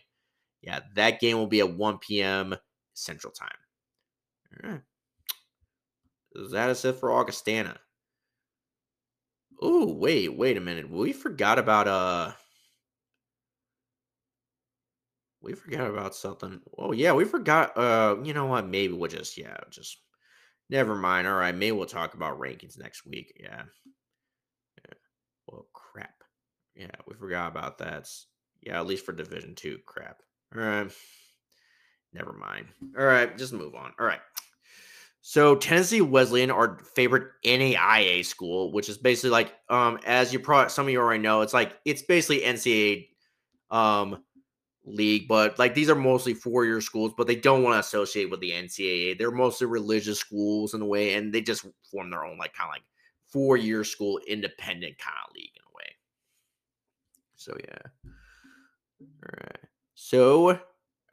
[0.60, 2.54] Yeah, that game will be at 1 p.m.
[2.94, 3.48] Central Time.
[4.64, 4.80] All right.
[6.52, 7.76] That is it for Augustana.
[9.60, 10.88] Oh, wait, wait a minute.
[10.88, 12.32] We forgot about uh
[15.43, 16.61] we forgot about something.
[16.78, 17.76] Oh yeah, we forgot.
[17.76, 18.66] Uh, you know what?
[18.66, 19.99] Maybe we'll just yeah, just
[20.70, 21.26] never mind.
[21.26, 23.32] All right, maybe we'll talk about rankings next week.
[23.38, 23.62] Yeah.
[24.78, 24.95] yeah.
[25.47, 26.14] Well, crap.
[26.74, 28.09] Yeah, we forgot about that.
[28.61, 29.78] Yeah, at least for Division Two.
[29.86, 30.22] Crap.
[30.55, 30.90] All right.
[32.12, 32.66] Never mind.
[32.99, 33.93] All right, just move on.
[33.99, 34.20] All right.
[35.22, 40.70] So Tennessee Wesleyan, our favorite NAIA school, which is basically like, um, as you probably
[40.70, 43.07] some of you already know, it's like it's basically NCAA,
[43.70, 44.22] um,
[44.85, 48.30] league, but like these are mostly four year schools, but they don't want to associate
[48.30, 49.18] with the NCAA.
[49.18, 52.68] They're mostly religious schools in a way, and they just form their own like kind
[52.68, 52.85] of like
[53.26, 55.97] four year school independent kind of league in a way.
[57.37, 58.11] So yeah.
[59.01, 59.61] All right.
[59.95, 60.61] So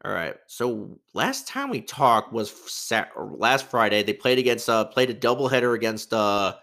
[0.06, 0.36] all right.
[0.48, 4.02] So last time we talked was sat last Friday.
[4.04, 6.56] They played against uh played a doubleheader against uh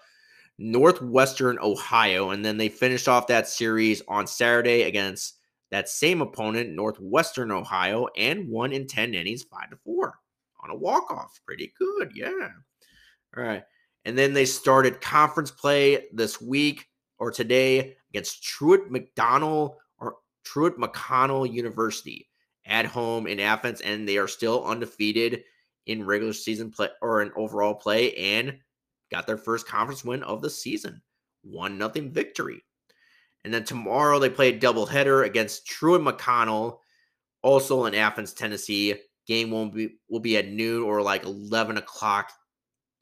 [0.59, 5.35] Northwestern Ohio, and then they finished off that series on Saturday against
[5.77, 10.19] that same opponent, Northwestern Ohio, and won in 10 innings, 5 to 4
[10.61, 11.39] on a walk-off.
[11.45, 12.49] Pretty good, yeah.
[13.37, 13.63] All right.
[14.07, 16.87] And then they started conference play this week
[17.19, 22.27] or today against Truett McDonald or Truett McConnell University
[22.65, 25.45] at home in Athens, and they are still undefeated
[25.85, 28.57] in regular season play or in overall play and
[29.11, 31.03] got their first conference win of the season.
[31.43, 32.65] One nothing victory.
[33.47, 36.81] And then tomorrow they play a doubleheader against Truett McConnell,
[37.43, 38.97] also in Athens, Tennessee.
[39.29, 42.33] Game won't be will be at noon or like eleven o'clock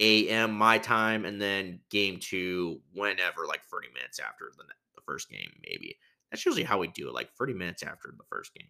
[0.00, 0.52] a.m.
[0.52, 4.64] my time, and then game two whenever, like thirty minutes after the,
[4.94, 5.96] the first game, maybe.
[6.30, 8.66] That's usually how we do it, like 30 minutes after the first game.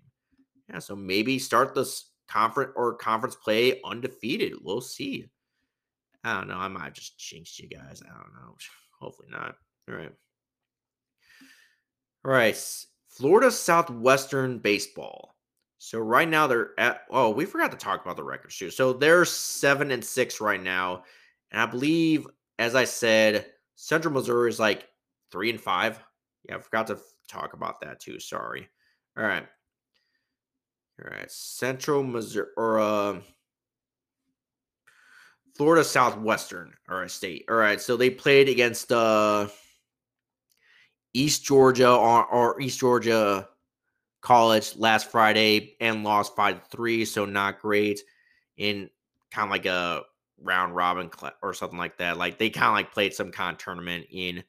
[0.68, 4.52] Yeah, so maybe start this conference or conference play undefeated.
[4.62, 5.30] We'll see.
[6.22, 6.58] I don't know.
[6.58, 8.02] I might just jinx you guys.
[8.04, 8.54] I don't know.
[9.00, 9.56] Hopefully not.
[9.88, 10.12] All right.
[12.24, 12.56] All right.
[13.08, 15.36] Florida Southwestern baseball.
[15.78, 18.70] So right now they're at oh, we forgot to talk about the records too.
[18.70, 21.04] So they're seven and six right now.
[21.52, 22.26] And I believe,
[22.58, 23.46] as I said,
[23.76, 24.88] Central Missouri is like
[25.30, 26.02] three and five.
[26.48, 26.98] Yeah, I forgot to
[27.28, 28.18] talk about that too.
[28.18, 28.68] Sorry.
[29.16, 29.46] All right.
[31.02, 31.30] All right.
[31.30, 33.20] Central Missouri or uh
[35.56, 37.44] Florida Southwestern, all right, state.
[37.48, 39.46] All right, so they played against uh
[41.14, 43.48] East Georgia or, or East Georgia
[44.20, 48.00] College last Friday and lost five three, so not great.
[48.56, 48.90] In
[49.30, 50.02] kind of like a
[50.42, 51.10] round robin
[51.42, 52.16] or something like that.
[52.18, 54.42] Like they kind of like played some kind of tournament in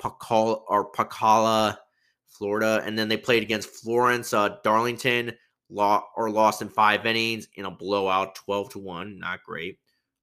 [0.00, 1.78] Pacala or Pacala,
[2.26, 5.32] Florida, and then they played against Florence uh, Darlington,
[5.70, 9.18] law or lost in five innings in a blowout, twelve to one.
[9.18, 9.78] Not great.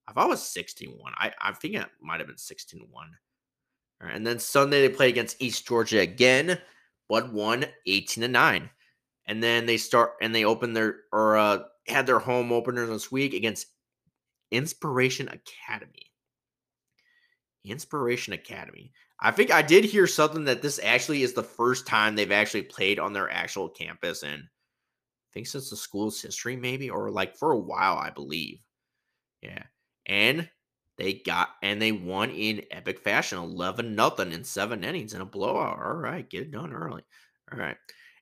[0.07, 1.13] I thought it was 16 1.
[1.15, 2.87] I, I think it might have been 16
[3.99, 4.11] 1.
[4.11, 6.59] And then Sunday they play against East Georgia again,
[7.09, 8.69] but won 18 to 9.
[9.27, 13.11] And then they start and they open their or uh, had their home openers this
[13.11, 13.67] week against
[14.51, 16.11] Inspiration Academy.
[17.63, 18.91] Inspiration Academy.
[19.21, 22.63] I think I did hear something that this actually is the first time they've actually
[22.63, 27.35] played on their actual campus and I think since the school's history, maybe, or like
[27.35, 28.59] for a while, I believe.
[29.41, 29.63] Yeah
[30.05, 30.49] and
[30.97, 35.25] they got and they won in epic fashion 11 nothing in seven innings in a
[35.25, 35.79] blowout.
[35.79, 37.03] All right get it done early.
[37.51, 37.77] All right.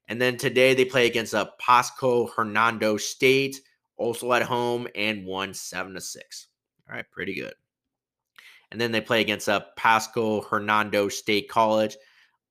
[0.07, 3.61] And then today they play against a uh, pasco hernando state
[3.97, 6.47] also at home and won seven to six.
[6.89, 7.53] All right pretty good.
[8.72, 11.97] And then they play against a uh, pasco hernando state college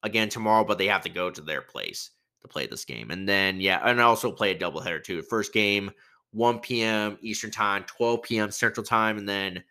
[0.03, 2.11] again tomorrow but they have to go to their place
[2.43, 3.11] to play this game.
[3.11, 5.23] And then yeah and also play a doubleheader too.
[5.23, 5.91] First game
[6.33, 7.19] 1 p.m.
[7.23, 8.51] Eastern time, 12 p.m.
[8.51, 9.63] Central time, and then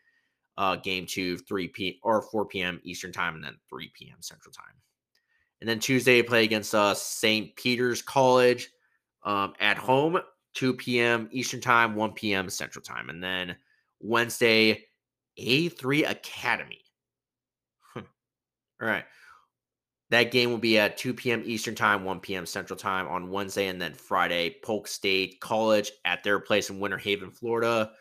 [0.60, 2.82] uh, game two, 3 p or 4 p.m.
[2.84, 4.18] Eastern time, and then 3 p.m.
[4.20, 4.76] Central time.
[5.62, 7.56] And then Tuesday, play against uh, St.
[7.56, 8.70] Peter's College
[9.24, 10.20] um, at home,
[10.56, 11.30] 2 p.m.
[11.32, 12.50] Eastern time, 1 p.m.
[12.50, 13.10] Central time.
[13.10, 13.56] And then
[14.02, 14.84] Wednesday,
[15.40, 16.82] A3 Academy.
[17.96, 18.04] All
[18.82, 19.06] right.
[20.10, 21.44] That game will be at 2 p.m.
[21.46, 22.46] Eastern Time, 1 p.m.
[22.46, 26.98] Central Time on Wednesday, and then Friday, Polk State College at their place in Winter
[26.98, 27.92] Haven, Florida,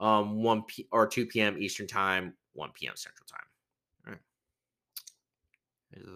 [0.00, 1.56] um, 1 p or 2 p.m.
[1.58, 2.94] Eastern Time, 1 p.m.
[2.96, 3.46] Central Time.
[4.06, 4.20] All right.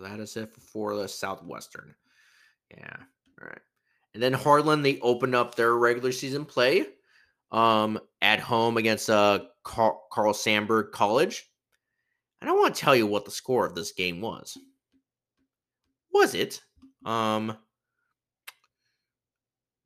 [0.03, 1.95] That is it for the Southwestern.
[2.71, 2.97] Yeah.
[3.41, 3.61] All right.
[4.15, 6.87] And then Heartland, they opened up their regular season play
[7.53, 11.45] um, at home against uh, Carl, Carl Sandburg College.
[12.41, 14.57] I don't want to tell you what the score of this game was
[16.19, 16.61] was it?
[17.05, 17.57] Um,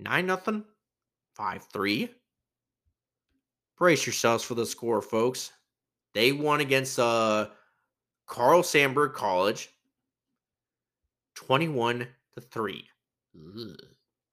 [0.00, 0.64] nine nothing,
[1.34, 2.10] five three.
[3.82, 5.50] Brace yourselves for the score, folks.
[6.14, 7.48] They won against uh
[8.28, 9.70] Carl Sandburg College,
[11.34, 12.06] twenty-one
[12.36, 12.86] to three.
[13.36, 13.76] Ugh,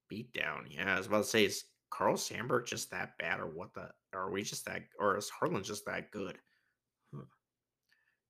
[0.08, 0.68] beat down.
[0.70, 3.90] Yeah, I was about to say, is Carl Sandburg just that bad, or what the?
[4.14, 6.38] Are we just that, or is Heartland just that good?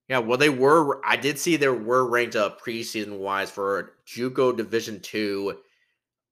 [0.08, 1.06] Yeah, well, they were.
[1.06, 5.58] I did see they were ranked up preseason wise for JUCO Division Two.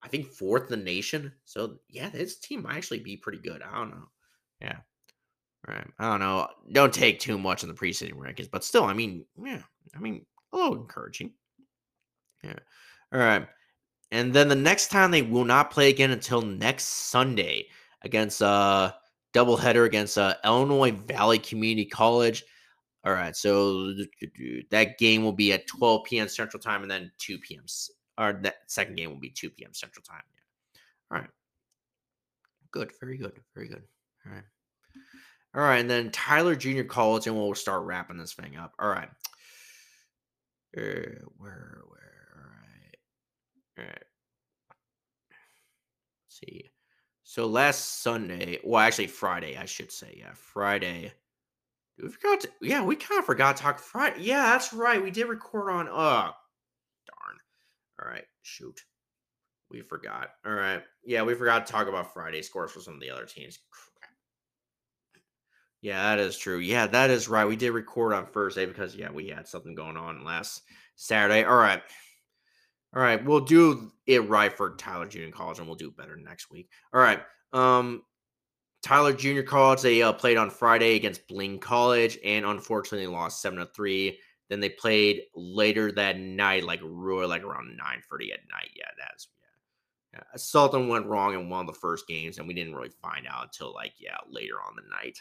[0.01, 1.33] I think fourth in the nation.
[1.43, 3.61] So yeah, this team might actually be pretty good.
[3.61, 4.07] I don't know.
[4.61, 4.77] Yeah.
[5.67, 5.87] All right.
[5.99, 6.47] I don't know.
[6.71, 9.61] Don't take too much in the preseason rankings, but still, I mean, yeah,
[9.95, 11.33] I mean, a little encouraging.
[12.43, 12.59] Yeah.
[13.13, 13.47] All right.
[14.11, 17.67] And then the next time they will not play again until next Sunday
[18.03, 18.93] against uh
[19.33, 22.43] doubleheader against uh Illinois Valley Community College.
[23.03, 23.93] All right, so
[24.69, 26.27] that game will be at 12 p.m.
[26.27, 27.63] Central Time, and then 2 p.m.
[28.17, 29.73] Or that second game will be 2 p.m.
[29.73, 30.23] Central Time.
[30.33, 30.81] Yeah.
[31.11, 31.29] All right.
[32.71, 32.91] Good.
[32.99, 33.39] Very good.
[33.55, 33.83] Very good.
[34.27, 34.43] All right.
[35.55, 38.73] All right, and then Tyler Junior College, and we'll start wrapping this thing up.
[38.79, 39.09] All right.
[40.77, 42.27] Uh, where, where?
[42.35, 42.97] All right.
[43.79, 44.03] All right.
[45.29, 46.69] Let's see.
[47.23, 51.11] So last Sunday, well, actually Friday, I should say, yeah, Friday
[52.01, 54.21] we forgot to, yeah, we kind of forgot to talk Friday.
[54.21, 55.01] Yeah, that's right.
[55.01, 57.37] We did record on, uh, darn.
[58.01, 58.79] All right, shoot.
[59.71, 60.29] We forgot.
[60.45, 60.83] All right.
[61.03, 63.59] Yeah, we forgot to talk about Friday scores for some of the other teams.
[65.81, 66.57] Yeah, that is true.
[66.59, 67.45] Yeah, that is right.
[67.45, 70.63] We did record on Thursday because, yeah, we had something going on last
[70.95, 71.43] Saturday.
[71.43, 71.81] All right.
[72.95, 73.23] All right.
[73.23, 76.69] We'll do it right for Tyler Junior College and we'll do better next week.
[76.93, 77.19] All right.
[77.53, 78.03] Um,
[78.81, 83.59] Tyler Junior College, they uh, played on Friday against Blaine College and unfortunately lost 7
[83.59, 84.17] to 3.
[84.49, 88.69] Then they played later that night, like really like around 9:30 at night.
[88.75, 89.27] Yeah, that's
[90.13, 90.19] yeah.
[90.19, 90.37] yeah.
[90.37, 93.43] Something went wrong in one of the first games, and we didn't really find out
[93.43, 95.19] until like yeah later on the night.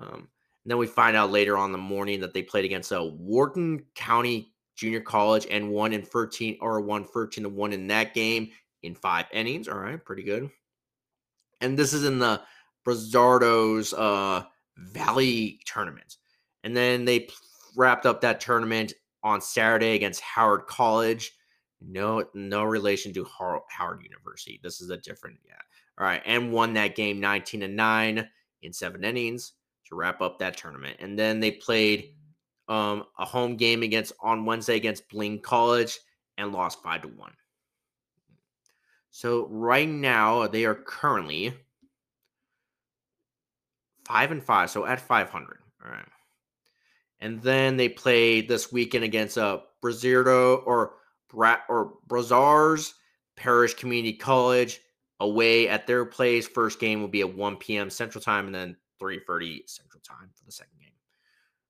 [0.00, 0.28] Um,
[0.64, 3.84] and then we find out later on the morning that they played against a Wharton
[3.94, 8.50] County Junior College and won in 13 or won 13 to 1 in that game
[8.82, 9.68] in five innings.
[9.68, 10.50] All right, pretty good.
[11.60, 12.42] And this is in the
[12.86, 14.44] Brazzardo's uh,
[14.76, 16.16] Valley tournament.
[16.64, 17.28] And then they
[17.76, 21.32] wrapped up that tournament on Saturday against Howard College.
[21.82, 23.26] No, no relation to
[23.68, 24.60] Howard University.
[24.62, 25.54] This is a different, yeah.
[25.98, 28.28] All right, and won that game 19 to 9
[28.62, 29.52] in seven innings
[29.90, 30.96] to wrap up that tournament.
[31.00, 32.14] And then they played
[32.68, 35.98] um, a home game against on Wednesday against Blaine College
[36.38, 37.32] and lost five to one.
[39.10, 41.52] So right now they are currently
[44.06, 45.58] five and five, so at five hundred.
[45.84, 46.04] All right.
[47.18, 50.92] And then they play this weekend against uh Brazirdo or
[51.28, 52.92] Brat or Brazars
[53.36, 54.80] Parish Community College
[55.18, 56.46] away at their place.
[56.46, 57.90] First game will be at 1 p.m.
[57.90, 60.92] Central Time, and then 3:30 Central Time for the second game.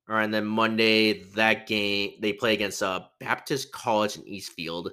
[0.09, 4.91] All right, and then Monday that game they play against uh, Baptist College in Eastfield.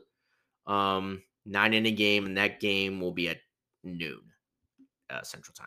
[0.66, 3.39] Um, nine inning game, and that game will be at
[3.82, 4.20] noon
[5.11, 5.66] uh, Central Time.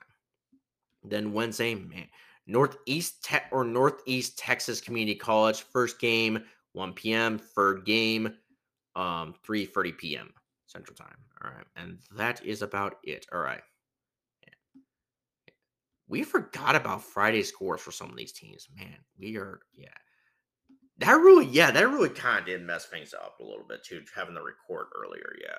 [1.03, 2.07] Then Wednesday, man,
[2.45, 6.43] Northeast Te- or Northeast Texas Community College first game
[6.74, 7.38] 1 p.m.
[7.38, 8.34] Third game
[8.95, 10.34] um 3:30 p.m.
[10.67, 11.17] Central Time.
[11.43, 13.26] All right, and that is about it.
[13.34, 13.61] All right
[16.12, 18.68] we forgot about Friday scores for some of these teams.
[18.78, 19.88] Man, we are, yeah.
[20.97, 24.03] That really, yeah, that really kind of did mess things up a little bit too,
[24.14, 25.34] having the record earlier.
[25.41, 25.55] Yeah.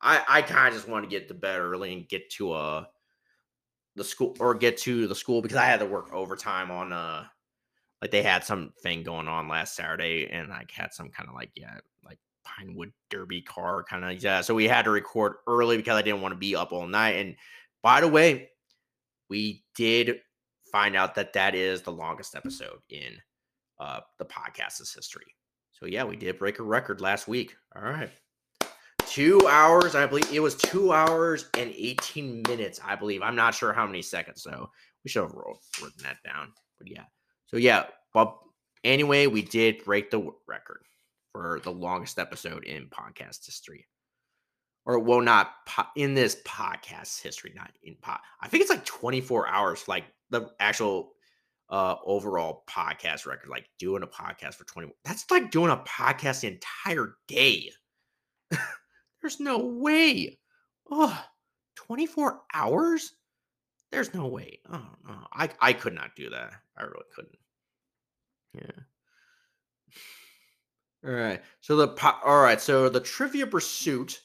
[0.00, 2.84] I, I kind of just want to get to bed early and get to uh
[3.96, 7.24] the school or get to the school because I had to work overtime on uh
[8.00, 11.34] like they had some thing going on last Saturday and I had some kind of
[11.34, 15.76] like yeah like Pinewood Derby car kind of yeah so we had to record early
[15.76, 17.36] because I didn't want to be up all night and
[17.82, 18.49] by the way
[19.30, 20.20] we did
[20.70, 23.16] find out that that is the longest episode in
[23.78, 25.34] uh, the podcast's history.
[25.72, 27.56] So yeah, we did break a record last week.
[27.74, 28.10] All right.
[29.06, 33.22] Two hours, I believe it was two hours and 18 minutes, I believe.
[33.22, 34.70] I'm not sure how many seconds, so
[35.02, 36.52] we should have written that down.
[36.78, 37.04] But yeah.
[37.46, 38.36] So yeah, but
[38.84, 40.82] anyway, we did break the record
[41.32, 43.86] for the longest episode in podcast history
[44.90, 48.20] or well, not po- in this podcast history, not in pot.
[48.40, 51.12] I think it's like 24 hours, like the actual
[51.68, 54.92] uh overall podcast record, like doing a podcast for 20.
[55.04, 57.70] That's like doing a podcast the entire day.
[59.20, 60.40] There's no way.
[60.90, 61.24] Oh,
[61.76, 63.12] 24 hours?
[63.92, 64.58] There's no way.
[64.72, 65.18] Oh no.
[65.32, 66.52] I I could not do that.
[66.76, 67.38] I really couldn't.
[68.54, 68.82] Yeah.
[71.06, 71.42] All right.
[71.60, 72.60] So the po- all right.
[72.60, 74.20] So the trivia pursuit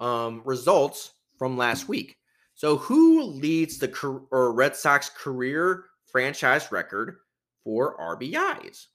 [0.00, 2.16] um, results from last week.
[2.54, 3.88] So, who leads the
[4.30, 7.18] or Red Sox career franchise record
[7.62, 8.86] for RBIs?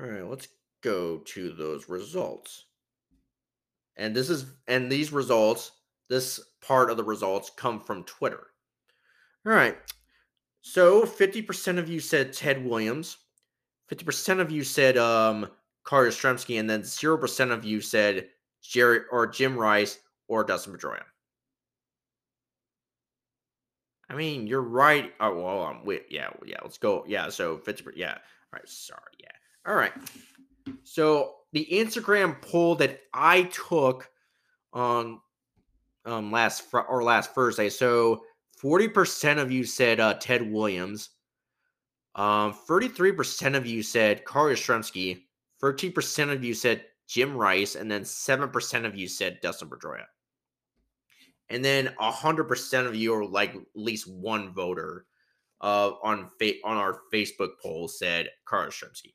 [0.00, 0.48] All right, let's
[0.82, 2.64] go to those results.
[3.96, 5.72] And this is and these results,
[6.08, 8.48] this part of the results come from Twitter.
[9.46, 9.76] All right.
[10.60, 13.16] So 50% of you said Ted Williams,
[13.90, 15.48] 50% of you said um
[15.86, 18.28] Yastrzemski, and then 0% of you said
[18.68, 19.98] Jerry or Jim Rice
[20.28, 21.02] or Dustin Pedroia.
[24.10, 25.12] I mean, you're right.
[25.20, 26.58] Oh well, um, wait, yeah, yeah.
[26.62, 27.04] Let's go.
[27.06, 27.98] Yeah, so Fitzgerald.
[27.98, 28.12] Yeah.
[28.12, 28.68] All right.
[28.68, 29.00] Sorry.
[29.20, 29.70] Yeah.
[29.70, 29.92] All right.
[30.84, 34.10] So the Instagram poll that I took
[34.72, 35.20] on
[36.04, 37.68] um last fr- or last Thursday.
[37.68, 38.22] So
[38.56, 41.10] forty percent of you said uh, Ted Williams.
[42.14, 45.22] Um, thirty-three percent of you said Carl Yastrzemski.
[45.60, 50.04] Thirteen percent of you said Jim Rice, and then 7% of you said Dustin Pedroia.
[51.48, 55.06] And then 100% of you, or like at least one voter
[55.62, 59.14] uh, on fa- on our Facebook poll, said Carl Yastrzemski.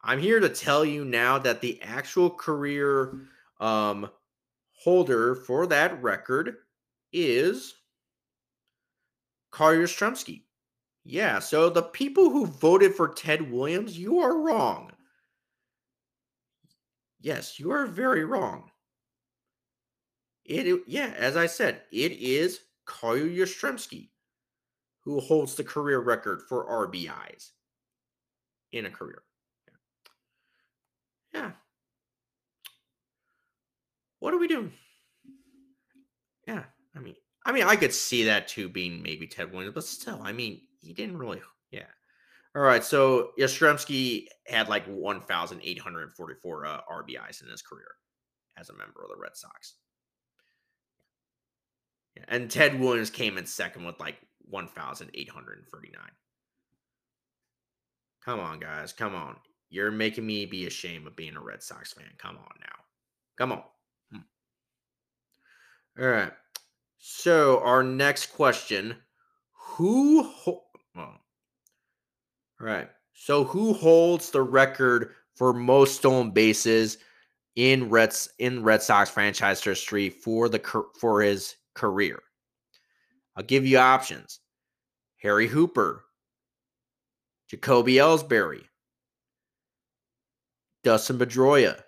[0.00, 3.26] I'm here to tell you now that the actual career
[3.60, 4.08] um,
[4.72, 6.56] holder for that record
[7.12, 7.74] is
[9.50, 10.42] Carl Yastrzemski.
[11.04, 14.91] Yeah, so the people who voted for Ted Williams, you are wrong.
[17.22, 18.70] Yes, you are very wrong.
[20.44, 24.08] It, yeah, as I said, it is Kyle Yastrzemski
[25.04, 27.50] who holds the career record for RBIs
[28.72, 29.22] in a career.
[31.32, 31.52] Yeah.
[34.18, 34.72] What are we doing?
[36.46, 36.64] Yeah,
[36.94, 37.14] I mean,
[37.46, 40.60] I mean, I could see that too being maybe Ted Williams, but still, I mean,
[40.80, 41.40] he didn't really.
[41.70, 41.86] Yeah.
[42.54, 42.84] All right.
[42.84, 47.88] So Yastrzemski had like 1,844 uh, RBIs in his career
[48.58, 49.74] as a member of the Red Sox.
[52.28, 54.16] And Ted Williams came in second with like
[54.50, 56.00] 1,839.
[58.24, 58.92] Come on, guys.
[58.92, 59.36] Come on.
[59.70, 62.04] You're making me be ashamed of being a Red Sox fan.
[62.18, 62.76] Come on now.
[63.38, 63.62] Come on.
[64.12, 64.18] Hmm.
[66.02, 66.32] All right.
[66.98, 68.96] So our next question:
[69.52, 70.22] Who?
[70.24, 70.64] Ho-
[70.96, 71.14] oh.
[72.62, 72.88] Right.
[73.12, 76.98] So who holds the record for most stolen bases
[77.56, 80.60] in Reds in Red Sox franchise history for the
[80.98, 82.22] for his career?
[83.34, 84.38] I'll give you options:
[85.16, 86.04] Harry Hooper,
[87.50, 88.62] Jacoby Ellsbury,
[90.84, 91.82] Dustin Pedroia,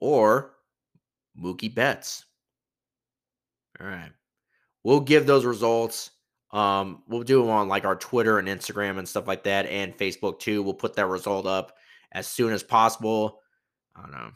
[0.00, 0.56] or
[1.40, 2.24] Mookie Betts.
[3.80, 4.10] All right.
[4.82, 6.10] We'll give those results.
[6.52, 9.96] Um, we'll do them on like our Twitter and Instagram and stuff like that, and
[9.96, 10.62] Facebook too.
[10.62, 11.76] We'll put that result up
[12.12, 13.40] as soon as possible.
[13.94, 14.30] I don't know.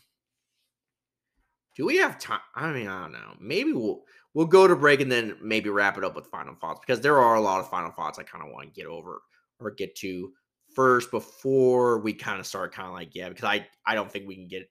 [1.76, 2.40] Do we have time?
[2.54, 3.34] I mean, I don't know.
[3.40, 6.80] Maybe we'll we'll go to break and then maybe wrap it up with final thoughts
[6.84, 9.22] because there are a lot of final thoughts I kind of want to get over
[9.60, 10.32] or get to
[10.74, 14.26] first before we kind of start kind of like yeah because I I don't think
[14.26, 14.68] we can get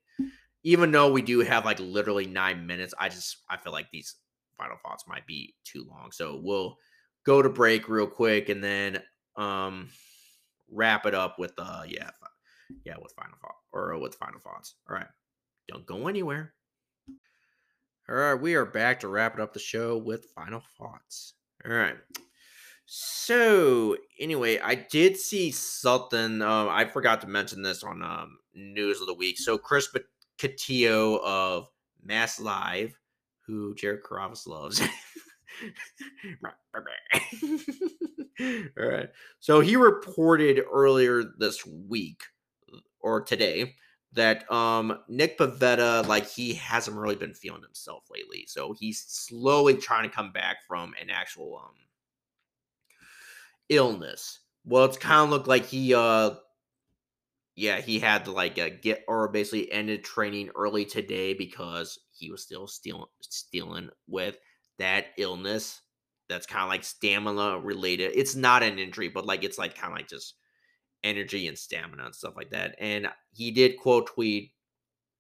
[0.63, 4.15] even though we do have like literally nine minutes I just I feel like these
[4.57, 6.77] final thoughts might be too long so we'll
[7.25, 9.01] go to break real quick and then
[9.35, 9.89] um
[10.71, 12.09] wrap it up with uh yeah
[12.85, 15.07] yeah with final thought or with final thoughts all right
[15.67, 16.53] don't go anywhere
[18.09, 21.33] all right we are back to wrap it up the show with final thoughts
[21.65, 21.97] all right
[22.85, 26.41] so anyway, I did see something.
[26.41, 29.39] Um, I forgot to mention this on um, news of the week.
[29.39, 29.87] So Chris
[30.37, 31.69] Cotillo of
[32.03, 32.97] Mass Live,
[33.45, 34.81] who Jared Carrabis loves.
[38.77, 39.09] All right.
[39.39, 42.23] So he reported earlier this week
[42.99, 43.75] or today
[44.13, 48.45] that um Nick Pivetta, like he hasn't really been feeling himself lately.
[48.47, 51.75] So he's slowly trying to come back from an actual um
[53.69, 54.39] illness.
[54.65, 56.31] Well, it's kind of looked like he, uh,
[57.55, 62.31] yeah, he had to like uh, get or basically ended training early today because he
[62.31, 64.37] was still stealing, stealing with
[64.79, 65.81] that illness.
[66.29, 68.11] That's kind of like stamina related.
[68.15, 70.35] It's not an injury, but like it's like kind of like just
[71.03, 72.75] energy and stamina and stuff like that.
[72.79, 74.51] And he did quote tweet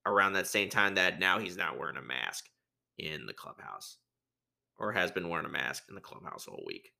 [0.05, 2.45] around that same time that now he's not wearing a mask
[2.97, 3.97] in the clubhouse
[4.77, 6.91] or has been wearing a mask in the clubhouse all week.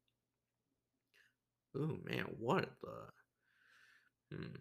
[1.75, 4.55] Oh man, what the hmm.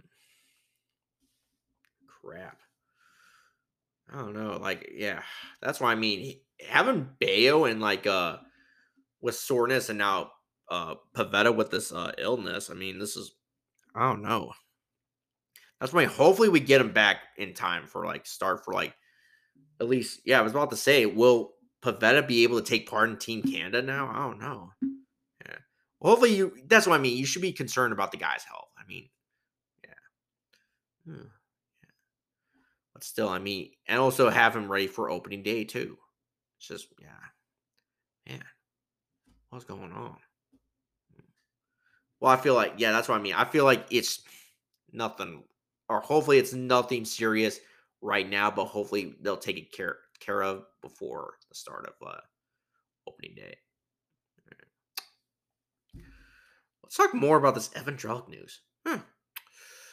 [2.06, 2.58] crap?
[4.12, 4.58] I don't know.
[4.60, 5.22] Like, yeah,
[5.60, 6.38] that's what I mean.
[6.68, 8.38] Having Bello and like uh
[9.20, 10.32] with soreness and now
[10.68, 12.70] uh Pivetta with this uh illness.
[12.70, 13.32] I mean, this is
[13.94, 14.52] I don't know.
[15.80, 18.94] That's why hopefully we get him back in time for like start for like
[19.80, 23.10] at least yeah, I was about to say, will Pivetta be able to take part
[23.10, 24.08] in Team Canada now?
[24.08, 24.70] I don't know
[25.44, 25.56] Yeah.
[26.00, 27.16] hopefully you that's what I mean.
[27.16, 28.68] You should be concerned about the guy's health.
[28.78, 29.08] I mean,
[29.84, 31.12] yeah.
[31.12, 31.26] Hmm.
[33.02, 35.98] But still, I mean, and also have him ready for opening day too.
[36.56, 37.08] It's just yeah.
[38.28, 38.44] Man.
[39.50, 40.18] What's going on?
[42.20, 43.34] Well, I feel like, yeah, that's what I mean.
[43.34, 44.22] I feel like it's
[44.92, 45.42] nothing,
[45.88, 47.58] or hopefully it's nothing serious
[48.00, 52.20] right now, but hopefully they'll take it care care of before the start of uh,
[53.08, 53.56] opening day.
[56.84, 58.60] Let's talk more about this Evan Drellich news.
[58.86, 59.00] Hmm.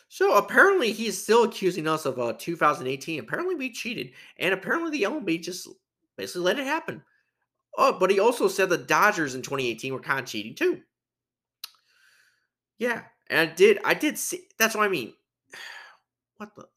[0.09, 3.19] So apparently he's still accusing us of uh, 2018.
[3.19, 5.67] Apparently we cheated, and apparently the MLB just
[6.17, 7.03] basically let it happen.
[7.77, 10.81] Oh, but he also said the Dodgers in 2018 were kind of cheating too.
[12.79, 13.79] Yeah, and I did.
[13.85, 14.47] I did see.
[14.57, 15.13] That's what I mean.
[16.37, 16.65] What the?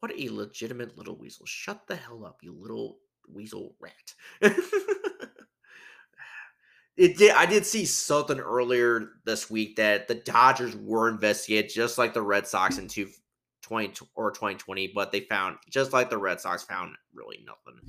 [0.00, 1.44] What a legitimate little weasel!
[1.44, 4.14] Shut the hell up, you little weasel rat.
[6.98, 7.30] it did.
[7.30, 12.22] I did see something earlier this week that the Dodgers were investigated, just like the
[12.22, 13.08] Red Sox in two,
[13.62, 17.80] 20 or 2020, but they found just like the Red Sox found really nothing,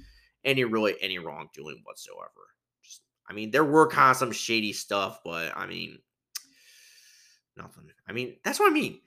[0.46, 2.54] any really any wrongdoing whatsoever.
[2.84, 5.98] Just, I mean, there were kind of some shady stuff, but I mean,
[7.58, 7.86] nothing.
[8.08, 9.00] I mean, that's what I mean.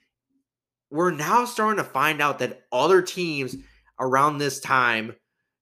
[0.91, 3.55] We're now starting to find out that other teams
[4.01, 5.15] around this time,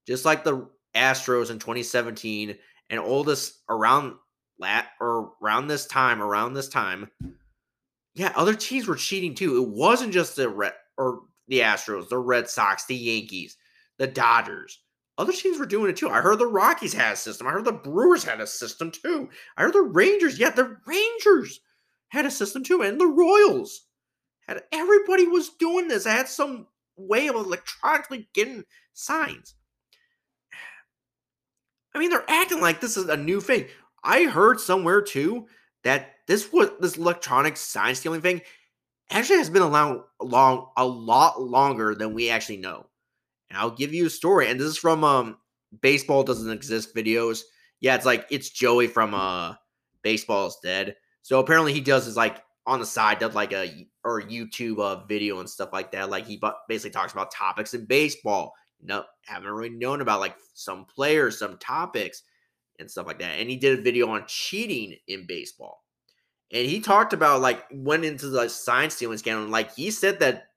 [0.07, 2.57] just like the Astros in 2017
[2.89, 4.15] and all this around
[4.61, 7.11] lat or around this time, around this time,
[8.15, 9.57] yeah, other teams were cheating too.
[9.63, 13.57] It wasn't just the red or the Astros, the Red Sox, the Yankees,
[13.99, 14.81] the Dodgers.
[15.19, 16.09] other teams were doing it too.
[16.09, 17.47] I heard the Rockies had a system.
[17.47, 19.29] I heard the Brewers had a system too.
[19.57, 21.61] I heard the Rangers, yeah, the Rangers
[22.09, 23.87] had a system too, and the Royals
[24.47, 26.07] had everybody was doing this.
[26.07, 29.55] I had some way of electronically getting signs.
[31.95, 33.67] I mean, they're acting like this is a new thing.
[34.03, 35.47] I heard somewhere too
[35.85, 38.43] that this was this electronic sign stealing thing
[39.11, 42.87] actually has been around long a lot longer than we actually know.
[43.49, 44.49] And I'll give you a story.
[44.49, 45.39] And this is from um
[45.81, 47.43] Baseball Doesn't Exist videos.
[47.81, 49.55] Yeah, it's like it's Joey from uh
[50.03, 50.97] Baseball is Dead.
[51.23, 55.05] So apparently he does is like on the side does like a or YouTube uh,
[55.07, 56.11] video and stuff like that.
[56.11, 58.55] Like he basically talks about topics in baseball.
[58.83, 62.23] Know, haven't really known about like some players, some topics,
[62.81, 63.39] and stuff like that.
[63.39, 65.85] And he did a video on cheating in baseball.
[66.53, 69.45] And he talked about like went into the sign stealing scandal.
[69.45, 70.49] And like he said that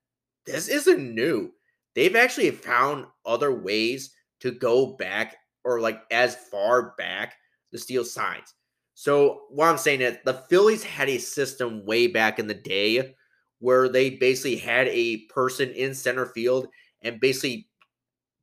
[0.45, 1.51] this isn't new.
[1.95, 7.36] They've actually found other ways to go back or like as far back
[7.71, 8.53] to steal signs.
[8.95, 13.15] So what I'm saying is the Phillies had a system way back in the day
[13.59, 16.67] where they basically had a person in center field
[17.01, 17.69] and basically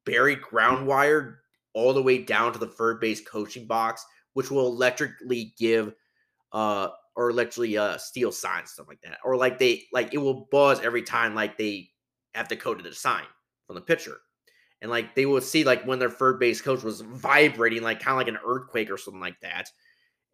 [0.06, 1.39] buried ground wire
[1.74, 4.04] all the way down to the third base coaching box,
[4.34, 5.92] which will electrically give
[6.52, 9.18] uh or electrically uh steal signs, stuff like that.
[9.24, 11.90] Or like they like it will buzz every time like they
[12.34, 13.24] have to code to the sign
[13.66, 14.18] from the pitcher.
[14.82, 18.12] And like they will see like when their third base coach was vibrating, like kind
[18.12, 19.68] of like an earthquake or something like that.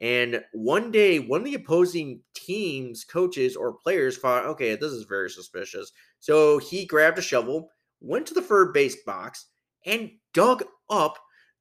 [0.01, 5.05] And one day, one of the opposing teams, coaches, or players thought, okay, this is
[5.05, 5.91] very suspicious.
[6.21, 7.71] So he grabbed a shovel,
[8.01, 9.47] went to the third base box,
[9.87, 11.17] and dug up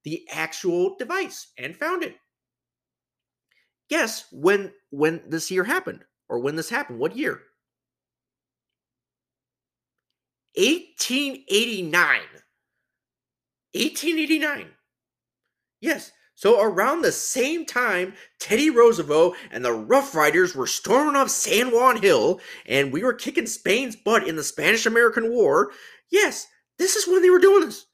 [0.05, 2.15] the actual device and found it.
[3.89, 6.99] Guess when when this year happened, or when this happened?
[6.99, 7.41] What year?
[10.55, 12.21] 1889.
[13.73, 14.67] 1889.
[15.81, 21.29] Yes, so around the same time, Teddy Roosevelt and the Rough Riders were storming off
[21.29, 25.71] San Juan Hill, and we were kicking Spain's butt in the Spanish-American War.
[26.09, 26.47] Yes,
[26.77, 27.85] this is when they were doing this.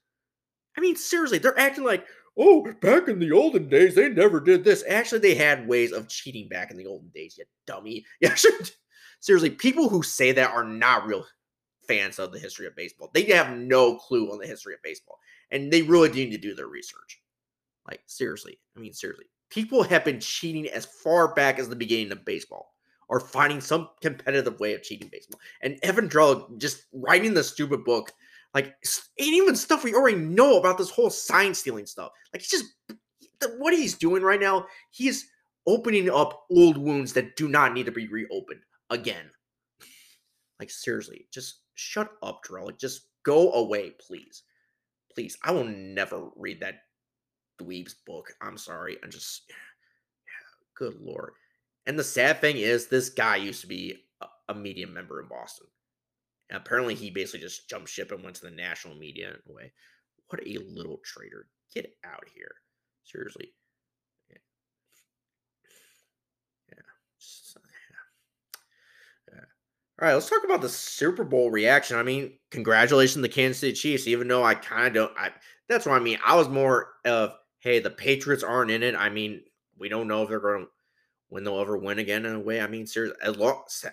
[0.76, 2.06] I mean, seriously, they're acting like,
[2.38, 4.84] oh, back in the olden days, they never did this.
[4.88, 8.04] Actually, they had ways of cheating back in the olden days, you dummy.
[8.20, 8.34] Yeah,
[9.20, 11.26] seriously, people who say that are not real
[11.86, 13.10] fans of the history of baseball.
[13.12, 15.18] They have no clue on the history of baseball,
[15.50, 17.20] and they really need to do their research.
[17.86, 18.58] Like, seriously.
[18.76, 19.26] I mean, seriously.
[19.50, 22.72] People have been cheating as far back as the beginning of baseball
[23.08, 25.38] or finding some competitive way of cheating baseball.
[25.60, 28.12] And Evan Drellich just writing the stupid book,
[28.54, 28.74] like,
[29.18, 32.12] ain't even stuff we already know about this whole sign stealing stuff.
[32.32, 32.98] Like, he's just,
[33.58, 35.26] what he's doing right now, he's
[35.66, 39.30] opening up old wounds that do not need to be reopened again.
[40.60, 42.78] Like, seriously, just shut up, Drellich.
[42.78, 44.42] Just go away, please.
[45.14, 45.36] Please.
[45.42, 46.82] I will never read that
[47.60, 48.32] Dweeb's book.
[48.40, 48.98] I'm sorry.
[49.02, 49.50] I'm just,
[50.76, 51.32] good lord.
[51.86, 55.28] And the sad thing is, this guy used to be a, a media member in
[55.28, 55.66] Boston.
[56.50, 59.72] Apparently, he basically just jumped ship and went to the national media in a way.
[60.28, 61.46] What a little traitor.
[61.74, 62.54] Get out here.
[63.04, 63.52] Seriously.
[64.30, 64.38] Yeah.
[66.70, 66.82] Yeah.
[67.18, 67.56] Just,
[69.30, 69.34] yeah.
[69.34, 69.44] yeah.
[70.00, 71.96] All right, let's talk about the Super Bowl reaction.
[71.96, 75.18] I mean, congratulations to the Kansas City Chiefs, even though I kind of don't.
[75.18, 75.30] I
[75.68, 76.18] that's what I mean.
[76.24, 78.94] I was more of hey, the Patriots aren't in it.
[78.96, 79.42] I mean,
[79.78, 80.70] we don't know if they're going to
[81.32, 82.26] when they'll ever win again.
[82.26, 83.16] In a way, I mean, seriously,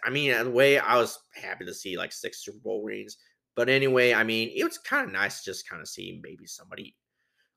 [0.04, 3.16] I mean, in a way, I was happy to see like six Super Bowl rings.
[3.56, 6.98] But anyway, I mean, it was kind of nice just kind of see maybe somebody.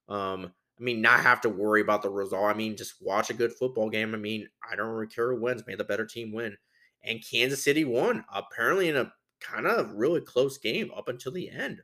[0.09, 2.45] Um, I mean, not have to worry about the result.
[2.45, 4.15] I mean, just watch a good football game.
[4.15, 5.65] I mean, I don't really care who wins.
[5.67, 6.57] May the better team win.
[7.03, 11.51] And Kansas City won, apparently in a kind of really close game up until the
[11.51, 11.83] end.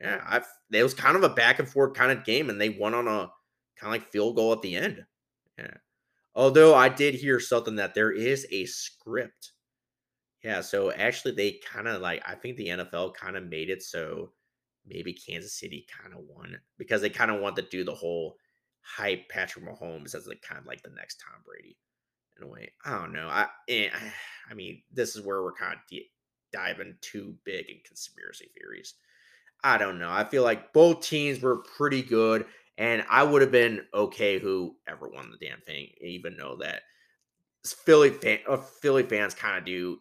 [0.00, 2.70] Yeah, I've it was kind of a back and forth kind of game, and they
[2.70, 3.30] won on a
[3.78, 5.04] kind of like field goal at the end.
[5.56, 5.74] Yeah.
[6.34, 9.52] Although I did hear something that there is a script.
[10.42, 13.82] Yeah, so actually they kind of like I think the NFL kind of made it
[13.82, 14.32] so
[14.86, 18.36] maybe Kansas City kind of won because they kind of want to do the whole
[18.80, 21.76] hype Patrick Mahomes as like kind of like the next Tom Brady
[22.38, 22.72] in a way.
[22.84, 23.28] I don't know.
[23.28, 23.88] I eh,
[24.50, 25.98] I mean, this is where we're kind of
[26.52, 28.94] diving too big in conspiracy theories.
[29.64, 30.10] I don't know.
[30.10, 32.46] I feel like both teams were pretty good.
[32.78, 36.82] And I would have been okay whoever won the damn thing, even though that
[37.64, 39.98] Philly fan, uh, Philly fans kind of do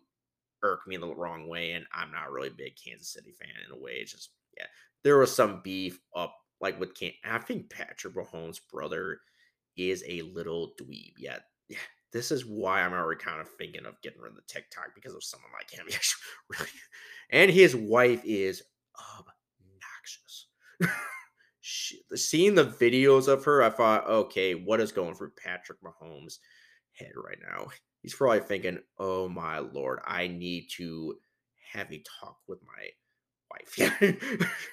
[0.64, 3.80] irk me the wrong way, and I'm not really big Kansas City fan in a
[3.80, 3.94] way.
[3.94, 4.66] It's just yeah,
[5.04, 7.12] there was some beef up like with Can.
[7.24, 9.20] I think Patrick Mahomes' brother
[9.78, 11.14] is a little dweeb.
[11.18, 11.78] Yeah, yeah.
[12.14, 15.14] This is why I'm already kind of thinking of getting rid of the TikTok because
[15.14, 15.86] of someone like him.
[16.50, 16.72] really,
[17.30, 18.64] and his wife is
[18.98, 20.48] obnoxious.
[21.92, 26.40] she, seeing the videos of her, I thought, okay, what is going through Patrick Mahomes'
[26.94, 27.68] head right now?
[28.02, 31.16] He's probably thinking, oh my lord, I need to
[31.74, 32.90] have a talk with my
[33.52, 34.18] wife.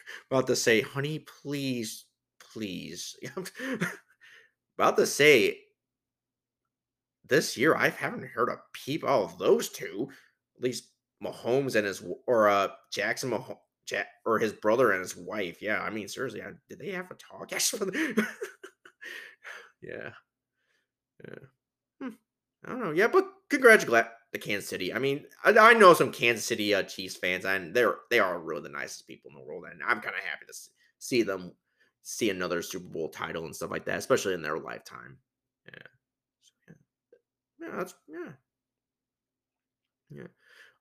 [0.30, 2.06] About to say, honey, please,
[2.52, 3.16] please.
[4.78, 5.58] About to say,
[7.28, 10.08] this year I haven't heard a peep out of those two.
[10.56, 10.88] At least
[11.22, 13.58] Mahomes and his or uh Jackson Mahomes
[13.88, 15.62] Jack or his brother and his wife.
[15.62, 17.50] Yeah, I mean seriously, I, did they have a talk?
[19.82, 20.10] yeah,
[21.24, 21.38] yeah.
[22.00, 22.08] Hmm.
[22.64, 22.90] I don't know.
[22.92, 24.92] Yeah, but congratulate the Kansas City.
[24.92, 28.38] I mean, I, I know some Kansas City uh, Chiefs fans, and they're they are
[28.38, 30.54] really the nicest people in the world, and I'm kind of happy to
[30.98, 31.52] see them
[32.02, 35.16] see another Super Bowl title and stuff like that, especially in their lifetime.
[35.66, 35.72] Yeah,
[36.68, 36.74] yeah,
[37.60, 38.32] yeah, that's yeah,
[40.10, 40.28] yeah.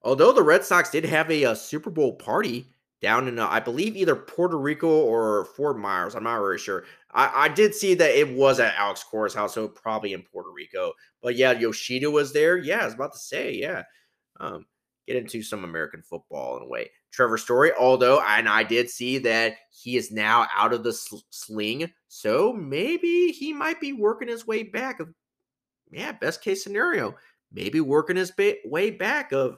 [0.03, 2.67] Although the Red Sox did have a, a uh, Super Bowl party
[3.01, 6.15] down in, uh, I believe, either Puerto Rico or Fort Myers.
[6.15, 6.85] I'm not really sure.
[7.11, 10.49] I, I did see that it was at Alex Cora's house, so probably in Puerto
[10.51, 10.93] Rico.
[11.21, 12.57] But yeah, Yoshida was there.
[12.57, 13.83] Yeah, I was about to say, yeah.
[14.39, 14.65] Um,
[15.07, 16.89] get into some American football in a way.
[17.11, 21.17] Trevor Story, although, and I did see that he is now out of the sl-
[21.29, 24.99] sling, so maybe he might be working his way back.
[24.99, 25.09] Of
[25.91, 27.15] yeah, best case scenario,
[27.51, 29.57] maybe working his ba- way back of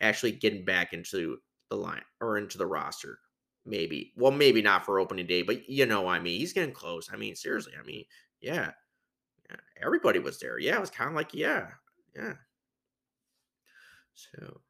[0.00, 1.38] actually getting back into
[1.70, 3.18] the line or into the roster.
[3.64, 4.12] Maybe.
[4.16, 7.08] Well, maybe not for opening day, but you know, I mean, he's getting close.
[7.12, 8.04] I mean, seriously, I mean,
[8.40, 8.70] yeah.
[9.48, 10.58] yeah everybody was there.
[10.58, 11.68] Yeah, it was kind of like, yeah,
[12.16, 12.34] yeah.
[14.14, 14.60] So,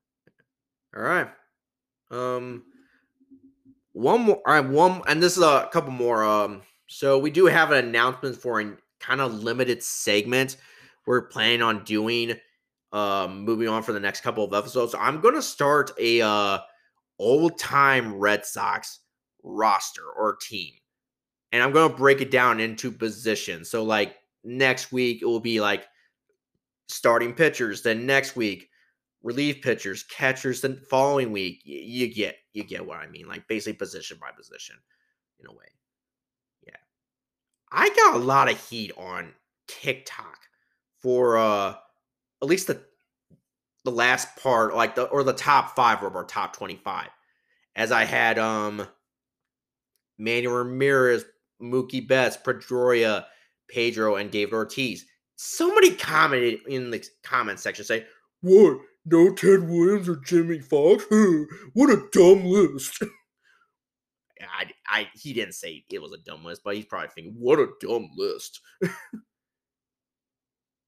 [0.96, 1.28] all right.
[2.10, 2.64] Um,
[3.92, 4.42] one more.
[4.46, 6.24] All right, one, and this is a couple more.
[6.24, 10.56] Um, so we do have an announcement for a kind of limited segment
[11.06, 12.34] we're planning on doing.
[12.92, 14.94] Um, moving on for the next couple of episodes.
[14.98, 16.58] I'm gonna start a uh
[17.20, 19.00] old time Red Sox
[19.44, 20.72] roster or team.
[21.52, 23.70] And I'm going to break it down into positions.
[23.70, 25.86] So, like next week, it will be like
[26.88, 27.82] starting pitchers.
[27.82, 28.68] Then next week,
[29.22, 30.60] relief pitchers, catchers.
[30.60, 33.28] Then following week, you, get you get what I mean.
[33.28, 34.76] Like basically position by position,
[35.40, 35.66] in a way.
[36.66, 36.76] Yeah,
[37.70, 39.32] I got a lot of heat on
[39.68, 40.38] TikTok
[40.98, 41.74] for uh
[42.42, 42.80] at least the
[43.84, 47.08] the last part, like the or the top five of our top 25.
[47.76, 48.86] As I had um
[50.18, 51.24] Manuel Ramirez,
[51.62, 53.24] Mookie Betts, Pedroia,
[53.68, 55.06] Pedro, and David Ortiz.
[55.36, 58.06] Somebody commented in the comment section say,
[58.42, 58.78] What?
[59.06, 61.04] No Ted Williams or Jimmie Foxx?
[61.72, 63.02] what a dumb list.
[64.40, 67.58] I, I he didn't say it was a dumb list, but he's probably thinking, what
[67.58, 68.60] a dumb list.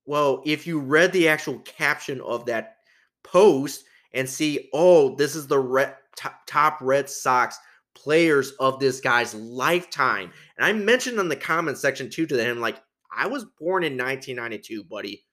[0.07, 2.77] well, if you read the actual caption of that
[3.23, 7.59] post and see, oh, this is the top, top Red Sox
[7.95, 10.33] players of this guy's lifetime.
[10.57, 12.83] And I mentioned in the comment section too to him, like,
[13.15, 15.25] I was born in 1992, buddy.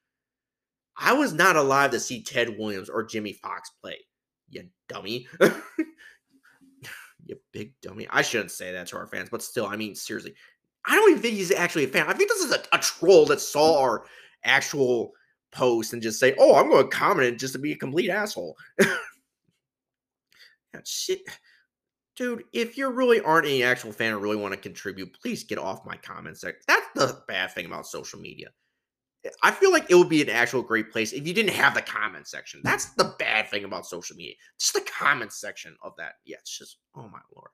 [0.97, 3.97] I was not alive to see Ted Williams or Jimmie Foxx play.
[4.49, 5.27] You dummy.
[7.25, 8.07] you big dummy.
[8.09, 10.33] I shouldn't say that to our fans, but still, I mean, seriously.
[10.85, 12.07] I don't even think he's actually a fan.
[12.07, 14.05] I think this is a, a troll that saw our
[14.43, 15.13] actual
[15.51, 18.57] post and just say, "Oh, I'm going to comment just to be a complete asshole."
[20.85, 21.21] shit,
[22.15, 22.43] dude.
[22.53, 25.85] If you really aren't any actual fan or really want to contribute, please get off
[25.85, 26.43] my comments.
[26.67, 28.49] That's the bad thing about social media.
[29.43, 31.81] I feel like it would be an actual great place if you didn't have the
[31.81, 32.61] comment section.
[32.63, 34.35] That's the bad thing about social media.
[34.57, 36.13] Just the comment section of that.
[36.25, 37.49] Yeah, it's just oh my lord.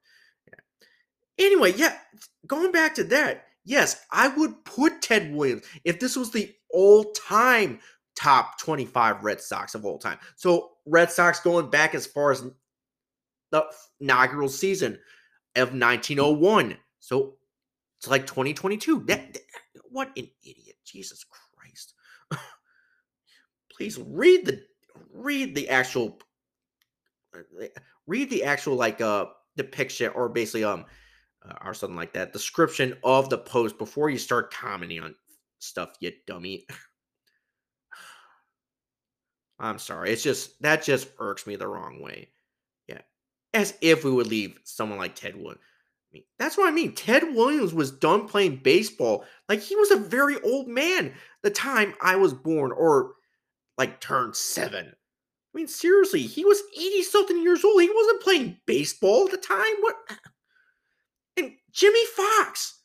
[0.47, 1.45] Yeah.
[1.45, 1.97] Anyway, yeah,
[2.45, 7.11] going back to that, yes, I would put Ted Williams if this was the all
[7.11, 7.79] time
[8.15, 10.17] top 25 Red Sox of all time.
[10.35, 12.43] So, Red Sox going back as far as
[13.51, 13.65] the
[13.99, 14.99] inaugural season
[15.55, 16.77] of 1901.
[16.99, 17.35] So,
[17.97, 19.03] it's like 2022.
[19.07, 19.41] That, that
[19.89, 20.75] what an idiot.
[20.85, 21.93] Jesus Christ.
[23.75, 24.61] Please read the
[25.11, 26.19] read the actual
[27.33, 27.65] uh,
[28.07, 29.25] read the actual like uh
[29.57, 30.85] depiction or basically um
[31.47, 35.15] Uh, or something like that description of the post before you start commenting on
[35.59, 36.65] stuff, you dummy.
[39.59, 40.11] I'm sorry.
[40.11, 42.29] It's just that just irks me the wrong way.
[42.87, 43.01] Yeah.
[43.53, 45.61] As if we would leave someone like Ted Williams.
[45.61, 46.95] I mean, that's what I mean.
[46.95, 49.25] Ted Williams was done playing baseball.
[49.47, 53.13] Like he was a very old man the time I was born or
[53.77, 54.87] like turned seven.
[54.87, 57.81] I mean, seriously, he was 80 something years old.
[57.81, 59.75] He wasn't playing baseball at the time.
[59.79, 59.95] What?
[61.83, 62.79] And Foxx.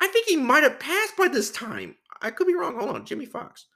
[0.00, 1.96] I think he might have passed by this time.
[2.20, 2.78] I could be wrong.
[2.78, 3.04] Hold on.
[3.04, 3.66] Jimmie Foxx.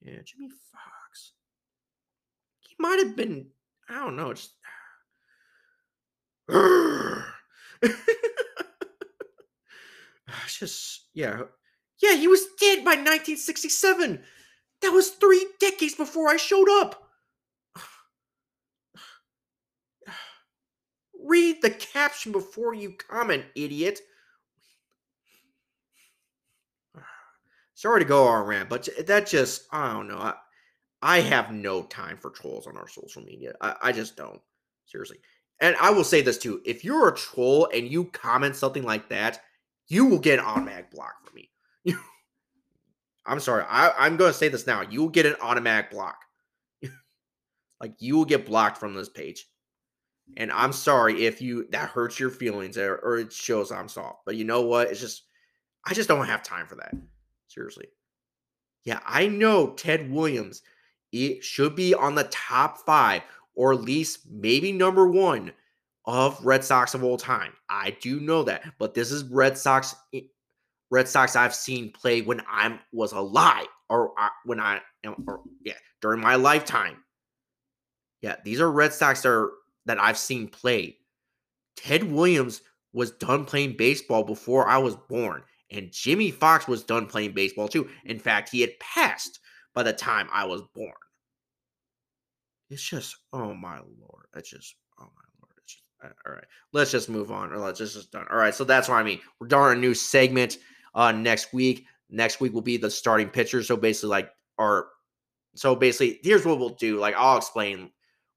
[0.00, 1.32] Yeah, Jimmie Foxx.
[2.60, 3.46] He might have been,
[3.88, 4.52] I don't know, just
[10.58, 11.42] just yeah,
[12.00, 12.14] yeah.
[12.14, 14.22] He was dead by 1967.
[14.82, 17.03] That was three decades before I showed up.
[21.24, 24.00] Read the caption before you comment, idiot.
[27.74, 30.18] Sorry to go on rant, but that just I don't know.
[30.18, 30.34] I,
[31.00, 33.54] I have no time for trolls on our social media.
[33.60, 34.40] I, I just don't.
[34.86, 35.18] Seriously.
[35.60, 36.60] And I will say this too.
[36.66, 39.40] If you're a troll and you comment something like that,
[39.88, 41.50] you will get an automatic block from me.
[43.26, 43.64] I'm sorry.
[43.68, 44.82] I, I'm going to say this now.
[44.82, 46.16] You will get an automatic block.
[47.80, 49.46] like you will get blocked from this page.
[50.36, 54.20] And I'm sorry if you that hurts your feelings or, or it shows I'm soft.
[54.26, 54.88] But you know what?
[54.88, 55.24] It's just
[55.86, 56.94] I just don't have time for that.
[57.48, 57.86] Seriously.
[58.84, 60.62] Yeah, I know Ted Williams
[61.12, 63.22] it should be on the top five
[63.54, 65.52] or at least maybe number one
[66.06, 67.52] of Red Sox of all time.
[67.68, 70.22] I do know that, but this is Red Sox eh,
[70.90, 74.12] Red Sox I've seen play when I was alive or
[74.44, 74.80] when I
[75.26, 76.96] or yeah, during my lifetime.
[78.20, 79.52] Yeah, these are Red Sox that, are,
[79.86, 80.98] that I've seen play.
[81.76, 82.62] Ted Williams
[82.92, 87.68] was done playing baseball before I was born, and Jimmie Foxx was done playing baseball
[87.68, 87.88] too.
[88.04, 89.40] In fact, he had passed
[89.74, 90.92] by the time I was born.
[92.70, 94.26] It's just, oh my lord.
[94.36, 95.52] It's just, oh my lord.
[95.58, 96.44] It's just, all right.
[96.72, 98.26] Let's just move on, or let's just, just done.
[98.30, 98.54] All right.
[98.54, 99.20] So that's what I mean.
[99.40, 100.58] We're doing a new segment
[100.94, 101.86] uh next week.
[102.10, 103.62] Next week will be the starting pitcher.
[103.62, 104.86] So basically, like, our,
[105.56, 106.98] so basically, here's what we'll do.
[106.98, 107.90] Like, I'll explain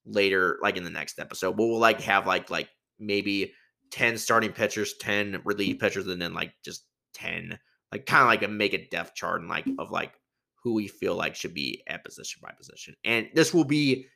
[0.08, 1.58] later, like in the next episode.
[1.58, 3.54] But we'll like have like like maybe
[3.92, 7.58] 10 starting pitchers, 10 relief pitchers, and then like just 10,
[7.92, 10.14] like kind of like a make a depth chart and like of like
[10.64, 12.96] who we feel like should be at position by position.
[13.04, 14.08] And this will be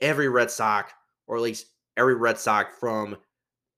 [0.00, 0.92] every Red Sox,
[1.26, 3.16] or at least every Red Sox from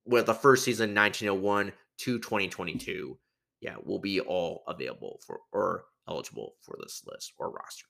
[0.04, 3.18] with the first season 1901 to 2022.
[3.60, 7.86] Yeah, will be all available for or eligible for this list or roster.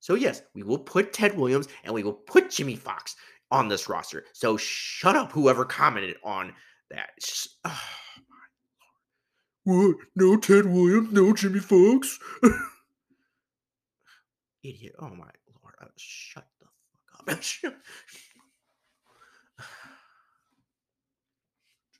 [0.00, 3.16] So yes, we will put Ted Williams and we will put Jimmie Foxx
[3.50, 4.24] on this roster.
[4.32, 6.52] So shut up, whoever commented on
[6.90, 7.10] that.
[7.20, 7.80] Just, oh,
[9.64, 9.96] what?
[10.16, 12.18] No Ted Williams, no Jimmie Foxx?
[14.62, 14.94] Idiot.
[15.00, 15.30] Oh my
[15.62, 15.74] lord.
[15.80, 16.66] Uh, shut the
[17.16, 17.40] fuck up.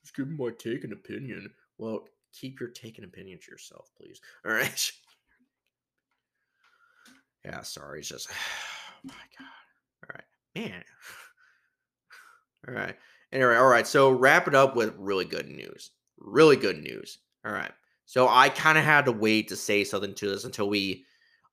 [0.02, 1.50] Just give my take and opinion.
[1.78, 4.20] Well, keep your take and opinion to yourself, please.
[4.44, 4.92] All right.
[7.44, 8.00] yeah, sorry.
[8.00, 9.46] It's just, oh my God.
[10.04, 10.24] All right.
[10.54, 10.84] Man.
[12.68, 12.96] All right.
[13.32, 13.86] Anyway, all right.
[13.86, 15.92] So wrap it up with really good news.
[16.18, 17.18] Really good news.
[17.46, 17.70] All right.
[18.04, 21.04] So I kind of had to wait to say something to this until we,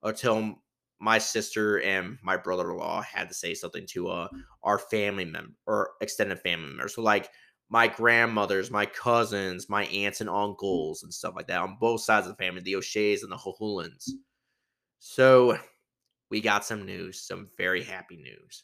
[0.02, 0.56] until
[1.00, 4.28] my sister and my brother-in-law had to say something to uh
[4.64, 6.96] our family member or extended family members.
[6.96, 7.30] So like
[7.70, 12.26] my grandmothers, my cousins, my aunts and uncles and stuff like that on both sides
[12.26, 14.10] of the family, the O'Sheas and the Hulans.
[15.00, 15.60] So
[16.30, 18.64] we got some news, some very happy news.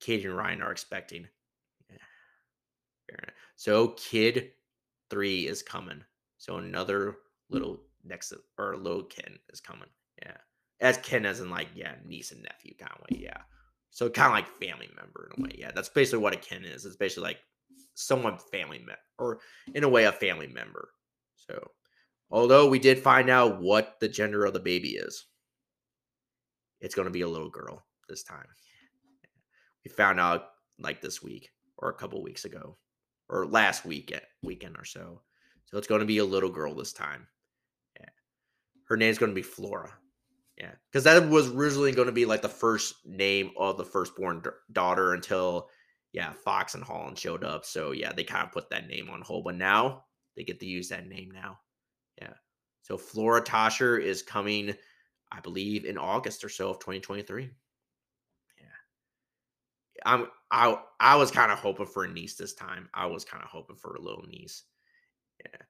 [0.00, 1.26] Katie and Ryan are expecting.
[3.56, 4.50] So kid
[5.10, 6.02] three is coming.
[6.38, 7.16] So another
[7.48, 7.54] hmm.
[7.54, 9.88] little next or little Ken is coming.
[10.22, 10.36] Yeah.
[10.80, 13.22] As Ken as in like, yeah, niece and nephew kind of way.
[13.22, 13.38] Yeah.
[13.90, 15.56] So kind of like family member in a way.
[15.56, 15.70] Yeah.
[15.74, 16.84] That's basically what a Ken is.
[16.84, 17.38] It's basically like
[17.94, 19.38] someone family member or
[19.74, 20.90] in a way a family member.
[21.36, 21.70] So
[22.30, 25.26] although we did find out what the gender of the baby is,
[26.80, 28.46] it's going to be a little girl this time.
[29.84, 30.46] We found out
[30.78, 32.76] like this week or a couple weeks ago
[33.28, 35.22] or last weekend eh, weekend or so.
[35.66, 37.26] So it's going to be a little girl this time.
[37.98, 38.08] Yeah.
[38.88, 39.92] Her name's going to be Flora.
[40.56, 44.40] Yeah, because that was originally going to be like the first name of the firstborn
[44.40, 45.68] d- daughter until,
[46.12, 47.64] yeah, Fox and Holland showed up.
[47.64, 50.04] So yeah, they kind of put that name on hold, but now
[50.36, 51.58] they get to use that name now.
[52.22, 52.34] Yeah,
[52.82, 54.74] so Flora Tasher is coming,
[55.34, 57.50] I believe, in August or so of 2023.
[58.58, 58.66] Yeah,
[60.04, 62.88] I'm I I was kind of hoping for a niece this time.
[62.94, 64.64] I was kind of hoping for a little niece.
[65.44, 65.62] Yeah,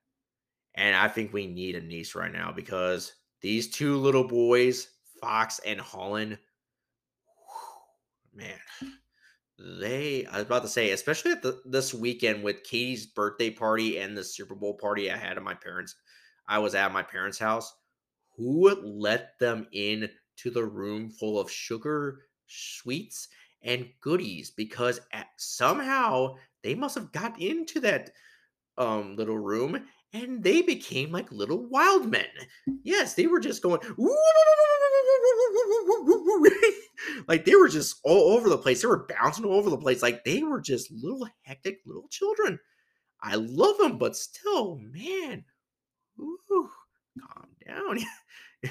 [0.75, 4.89] and I think we need a niece right now because these two little boys,
[5.21, 6.39] Fox and Holland,
[8.35, 8.59] man,
[9.59, 13.99] they, I was about to say, especially at the, this weekend with Katie's birthday party
[13.99, 15.95] and the Super Bowl party I had at my parents,
[16.49, 17.73] I was at my parents' house.
[18.37, 20.09] Who let them in
[20.39, 23.29] to the room full of sugar, sweets,
[23.63, 24.51] and goodies?
[24.51, 28.11] Because at, somehow they must have got into that
[28.77, 32.27] um little room and they became like little wild men.
[32.85, 33.81] Yes, they were just going
[37.29, 38.83] like they were just all over the place.
[38.83, 40.03] They were bouncing all over the place.
[40.03, 42.59] Like they were just little hectic little children.
[43.21, 45.45] I love them, but still, man,
[46.21, 46.71] ooh,
[47.21, 47.99] calm down.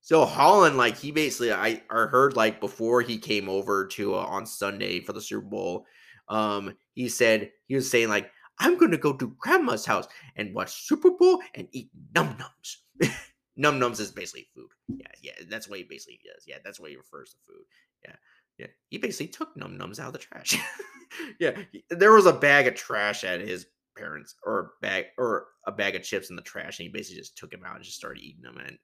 [0.00, 4.18] so Holland, like he basically, I, I heard like before he came over to uh,
[4.18, 5.86] on Sunday for the Super Bowl,
[6.28, 10.86] um, he said he was saying like I'm gonna go to grandma's house and watch
[10.86, 13.10] Super Bowl and eat num nums.
[13.56, 14.70] num nums is basically food.
[14.88, 16.44] Yeah, yeah, that's what he basically does.
[16.46, 17.64] Yeah, that's what he refers to food.
[18.04, 18.16] Yeah,
[18.58, 18.66] yeah.
[18.90, 20.56] He basically took num nums out of the trash.
[21.40, 21.52] yeah,
[21.90, 26.02] there was a bag of trash at his parents or bag or a bag of
[26.02, 28.42] chips in the trash, and he basically just took them out and just started eating
[28.42, 28.58] them.
[28.58, 28.78] And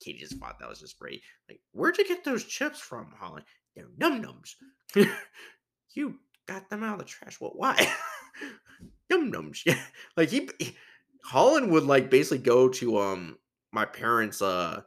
[0.00, 1.22] Katie just thought that was just great.
[1.48, 3.44] Like, where'd you get those chips from, Holland?
[3.74, 4.54] They're num nums.
[5.94, 6.16] you
[6.46, 7.40] got them out of the trash.
[7.40, 7.76] Well, why?
[9.10, 9.60] num nums.
[9.66, 9.80] Yeah,
[10.16, 10.76] like he, he
[11.24, 13.38] Holland would like basically go to um
[13.72, 14.82] my parents' uh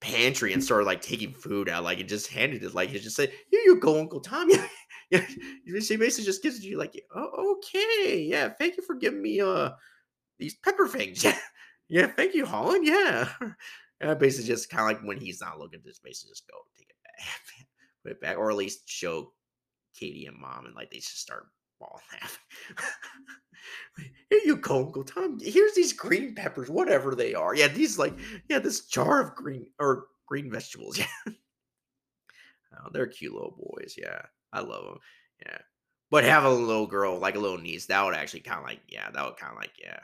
[0.00, 3.16] pantry and started like taking food out, like and just handed it, like he just
[3.16, 4.50] said, "Here you go, Uncle Tom."
[5.82, 9.70] She basically just gives you, like, "Oh, okay, yeah, thank you for giving me uh
[10.38, 11.24] these pepper things."
[11.88, 12.86] Yeah, yeah, thank you, Holland.
[12.86, 13.28] Yeah,
[14.00, 16.88] and basically just kind of like when he's not looking, just basically just go take
[16.88, 17.66] it back,
[18.02, 19.32] put it back, or at least show
[19.94, 21.48] Katie and Mom, and like they just start
[21.78, 22.38] ball laughing.
[24.30, 25.38] Here you go, Uncle Tom.
[25.40, 27.54] Here's these green peppers, whatever they are.
[27.54, 28.14] Yeah, these like
[28.48, 30.98] yeah, this jar of green or green vegetables.
[30.98, 31.06] Yeah,
[32.74, 33.94] oh, they're cute little boys.
[33.98, 34.22] Yeah,
[34.52, 34.98] I love them.
[35.46, 35.58] Yeah,
[36.10, 37.86] but have a little girl like a little niece.
[37.86, 39.98] That would actually kind of like yeah, that would kind of like yeah.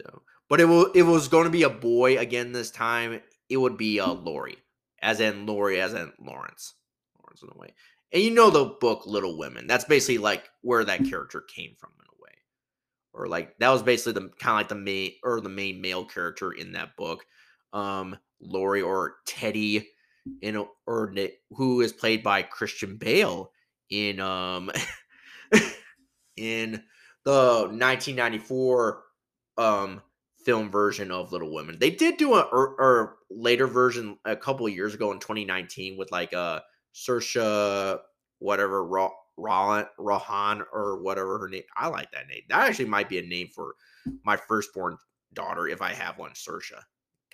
[0.00, 3.20] So, but it will it was going to be a boy again this time.
[3.48, 4.56] It would be uh Lori,
[5.00, 6.74] as in Lori, as in Lawrence.
[7.22, 7.74] Lawrence in a way.
[8.12, 9.66] And you know the book Little Women.
[9.66, 12.32] That's basically like where that character came from in a way.
[13.12, 16.04] Or like that was basically the kind of like the main or the main male
[16.04, 17.24] character in that book.
[17.72, 19.88] Um Lori or Teddy
[20.40, 21.14] in or
[21.50, 23.50] who is played by Christian Bale
[23.90, 24.70] in um
[26.36, 26.82] in
[27.24, 29.02] the 1994
[29.58, 30.02] um
[30.44, 31.78] film version of Little Women.
[31.78, 36.12] They did do a or, or later version a couple years ago in 2019 with
[36.12, 36.60] like uh
[36.94, 37.98] Saoirse,
[38.38, 38.84] whatever,
[39.36, 41.64] Roland, Rohan, or whatever her name.
[41.76, 42.42] I like that name.
[42.48, 43.74] That actually might be a name for
[44.24, 44.96] my firstborn
[45.34, 46.30] daughter if I have one.
[46.30, 46.80] Saoirse.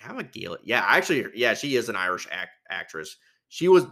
[0.03, 0.61] Kind of a Gaelic.
[0.65, 3.15] Yeah, actually, yeah, she is an Irish act- actress.
[3.47, 3.85] She was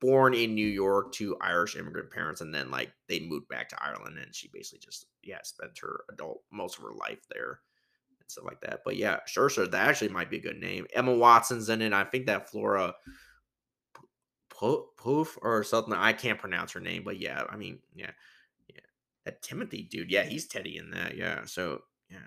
[0.00, 3.80] born in New York to Irish immigrant parents, and then like they moved back to
[3.80, 7.60] Ireland, and she basically just yeah spent her adult most of her life there
[8.20, 8.80] and stuff like that.
[8.84, 10.86] But yeah, Saoirse, that actually might be a good name.
[10.92, 11.92] Emma Watson's in it.
[11.92, 12.94] I think that Flora
[14.48, 15.94] Poof or something.
[15.94, 18.10] I can't pronounce her name, but yeah, I mean, yeah,
[18.68, 18.80] yeah.
[19.26, 21.44] That Timothy dude, yeah, he's Teddy in that, yeah.
[21.44, 22.18] So yeah.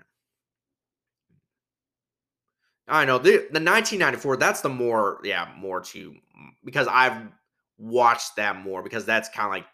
[2.86, 4.36] I know the the 1994.
[4.36, 6.14] That's the more, yeah, more to
[6.64, 7.16] because I've
[7.78, 9.66] watched that more because that's kind of like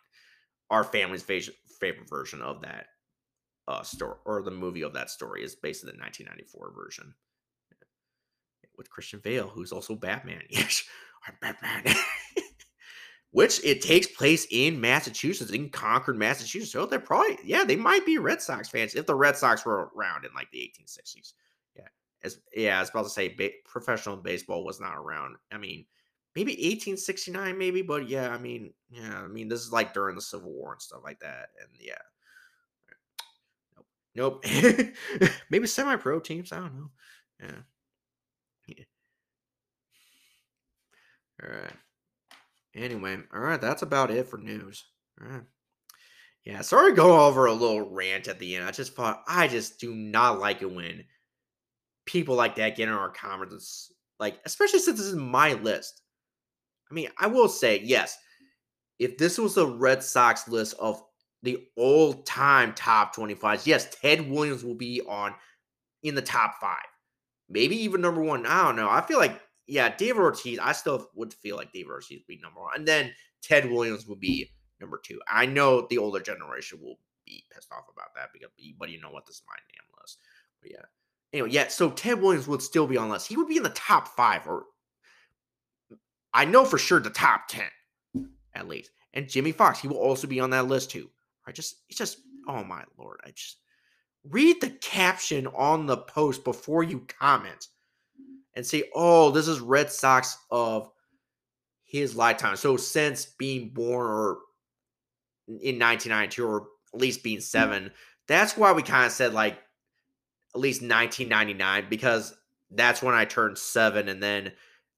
[0.71, 2.87] our family's favorite version of that
[3.69, 7.15] uh story or the movie of that story is basically the 1994 version
[8.81, 10.43] with Christian Bale, who's also Batman.
[10.51, 10.85] Yes,
[11.29, 11.95] I'm Batman.
[13.33, 16.73] which it takes place in Massachusetts, in Concord, Massachusetts.
[16.73, 19.91] So they're probably, yeah, they might be Red Sox fans if the Red Sox were
[19.97, 21.35] around in like the 1860s.
[22.23, 25.37] As yeah, I was about to say ba- professional baseball was not around.
[25.51, 25.87] I mean,
[26.37, 30.23] maybe 1869, maybe, but yeah, I mean, yeah, I mean, this is like during the
[30.23, 31.95] Civil War and stuff like that, and yeah.
[34.15, 34.43] Nope.
[34.43, 34.45] Nope.
[35.51, 36.53] maybe semi-pro teams.
[36.53, 36.91] I don't know.
[37.41, 37.63] Yeah.
[38.67, 38.85] yeah.
[41.43, 41.73] All right.
[42.75, 44.85] Anyway, all right, that's about it for news.
[45.21, 45.43] All right.
[46.45, 48.65] Yeah, sorry to go over a little rant at the end.
[48.65, 51.05] I just thought I just do not like it when
[52.07, 56.03] people like that get in our comments, like especially since this is my list.
[56.91, 58.17] I mean, I will say yes.
[58.99, 61.03] If this was the Red Sox list of
[61.43, 65.35] the all-time top 25s, yes, Ted Williams will be on
[66.03, 66.85] in the top five,
[67.49, 68.45] maybe even number one.
[68.47, 68.91] I don't know.
[68.91, 69.41] I feel like
[69.71, 72.73] yeah, David Ortiz, I still would feel like David Ortiz would be number one.
[72.75, 74.51] And then Ted Williams would be
[74.81, 75.21] number two.
[75.29, 79.11] I know the older generation will be pissed off about that because but you know
[79.11, 79.27] what?
[79.27, 80.19] This is my name list.
[80.61, 80.87] But yeah.
[81.33, 83.29] Anyway, yeah, so Ted Williams would still be on list.
[83.29, 84.65] He would be in the top five, or
[86.35, 87.71] I know for sure the top ten,
[88.55, 88.91] at least.
[89.15, 91.11] And Jimmie Foxx, he will also be on that list too.
[91.47, 93.21] I just it's just oh my lord.
[93.25, 93.59] I just
[94.25, 97.69] read the caption on the post before you comment
[98.55, 100.91] and say, oh, this is Red Sox of
[101.85, 102.57] his lifetime.
[102.57, 104.39] So since being born or
[105.49, 107.43] in 1992 or at least being hmm.
[107.43, 107.91] seven,
[108.29, 109.59] that's why we kind of said like
[110.55, 112.35] at least 1999 because
[112.73, 114.53] that's when I turned seven and then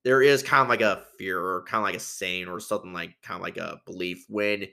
[0.05, 2.93] there is kind of like a fear or kind of like a saying or something
[2.93, 4.67] like kind of like a belief when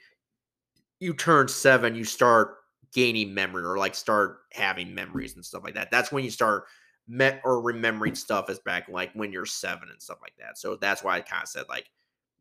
[0.99, 2.55] you turn seven, you start
[2.93, 5.91] gaining memory or like start having memories and stuff like that.
[5.91, 6.65] That's when you start
[7.07, 10.57] met or remembering stuff as back like when you're seven and stuff like that.
[10.57, 11.89] So that's why I kind of said like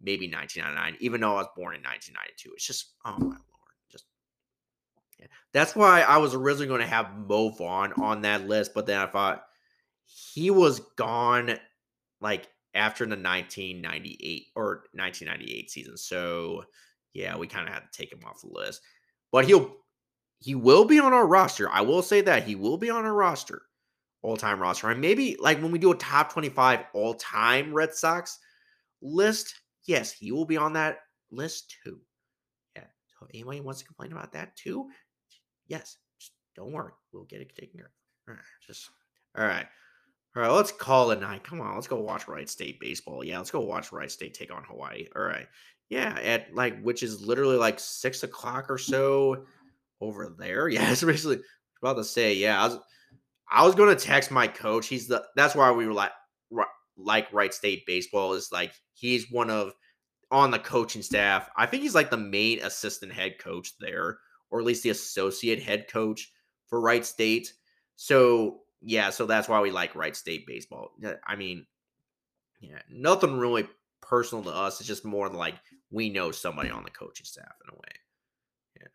[0.01, 2.53] maybe 1999, even though I was born in 1992.
[2.55, 3.41] It's just oh my lord.
[5.53, 8.99] That's why I was originally going to have Mo Vaughn on that list, but then
[8.99, 9.45] I thought
[10.05, 11.59] he was gone
[12.21, 15.97] like after the 1998 or 1998 season.
[15.97, 16.65] So
[17.15, 18.81] yeah, we kind of had to take him off the list.
[19.33, 19.77] But he'll
[20.41, 21.69] he will be on our roster.
[21.71, 23.63] I will say that he will be on our roster,
[24.23, 24.91] all time roster.
[24.91, 28.39] And maybe like when we do a top 25 all time Red Sox
[29.03, 29.55] list,
[29.87, 30.99] yes, he will be on that
[31.31, 31.99] list too.
[32.77, 32.85] Yeah.
[33.19, 34.89] So anybody wants to complain about that too,
[35.69, 36.93] yes, just don't worry.
[37.13, 37.93] We'll get it taken care of.
[38.29, 38.45] All right.
[38.67, 38.91] Just
[39.37, 39.67] all right.
[40.37, 41.43] All right, let's call it night.
[41.43, 43.25] Come on, let's go watch Wright State baseball.
[43.25, 45.07] Yeah, let's go watch Wright State take on Hawaii.
[45.17, 45.47] All right.
[45.89, 49.45] Yeah, at like which is literally like six o'clock or so
[50.01, 50.69] over there.
[50.69, 51.41] Yeah, it's basically
[51.83, 52.35] about to say.
[52.35, 52.79] Yeah, I was
[53.51, 54.87] I was gonna text my coach.
[54.87, 56.13] He's the that's why we were like
[56.99, 59.73] like Wright State baseball is like he's one of
[60.31, 61.49] on the coaching staff.
[61.57, 64.19] I think he's like the main assistant head coach there,
[64.51, 66.33] or at least the associate head coach
[66.67, 67.53] for Wright State.
[67.97, 70.93] So yeah, so that's why we like Wright State baseball.
[71.27, 71.67] I mean,
[72.61, 73.67] yeah, nothing really
[74.01, 74.81] personal to us.
[74.81, 75.55] It's just more like
[75.91, 77.95] we know somebody on the coaching staff in a way.
[78.81, 78.89] Yeah.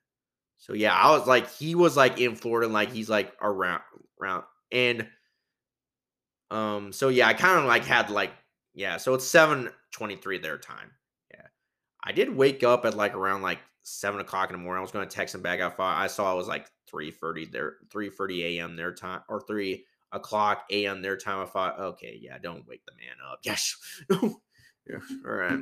[0.58, 3.82] So yeah, I was like, he was like in Florida, and like he's like around
[4.22, 5.08] around and
[6.52, 8.32] um, so yeah, I kind of like had like
[8.74, 10.92] yeah, so it's 723 their time.
[11.32, 11.48] Yeah.
[12.04, 14.80] I did wake up at like around like seven o'clock in the morning.
[14.80, 15.62] I was gonna text him back.
[15.62, 18.76] I thought I saw it was like 3:30 there, 3:30 a.m.
[18.76, 21.02] their time or three o'clock a.m.
[21.02, 21.40] their time.
[21.42, 23.40] I thought, okay, yeah, don't wake the man up.
[23.46, 23.76] Yes.
[24.10, 25.00] yeah.
[25.26, 25.60] All right.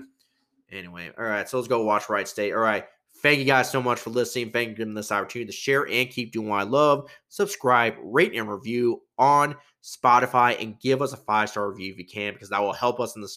[0.71, 1.47] Anyway, all right.
[1.47, 2.53] So let's go watch Wright State.
[2.53, 2.85] All right.
[3.21, 4.51] Thank you guys so much for listening.
[4.51, 7.09] Thank you for giving this opportunity to share and keep doing what I love.
[7.27, 12.05] Subscribe, rate, and review on Spotify, and give us a five star review if you
[12.05, 13.29] can, because that will help us in the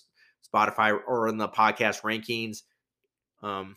[0.55, 2.62] Spotify or in the podcast rankings,
[3.43, 3.77] um,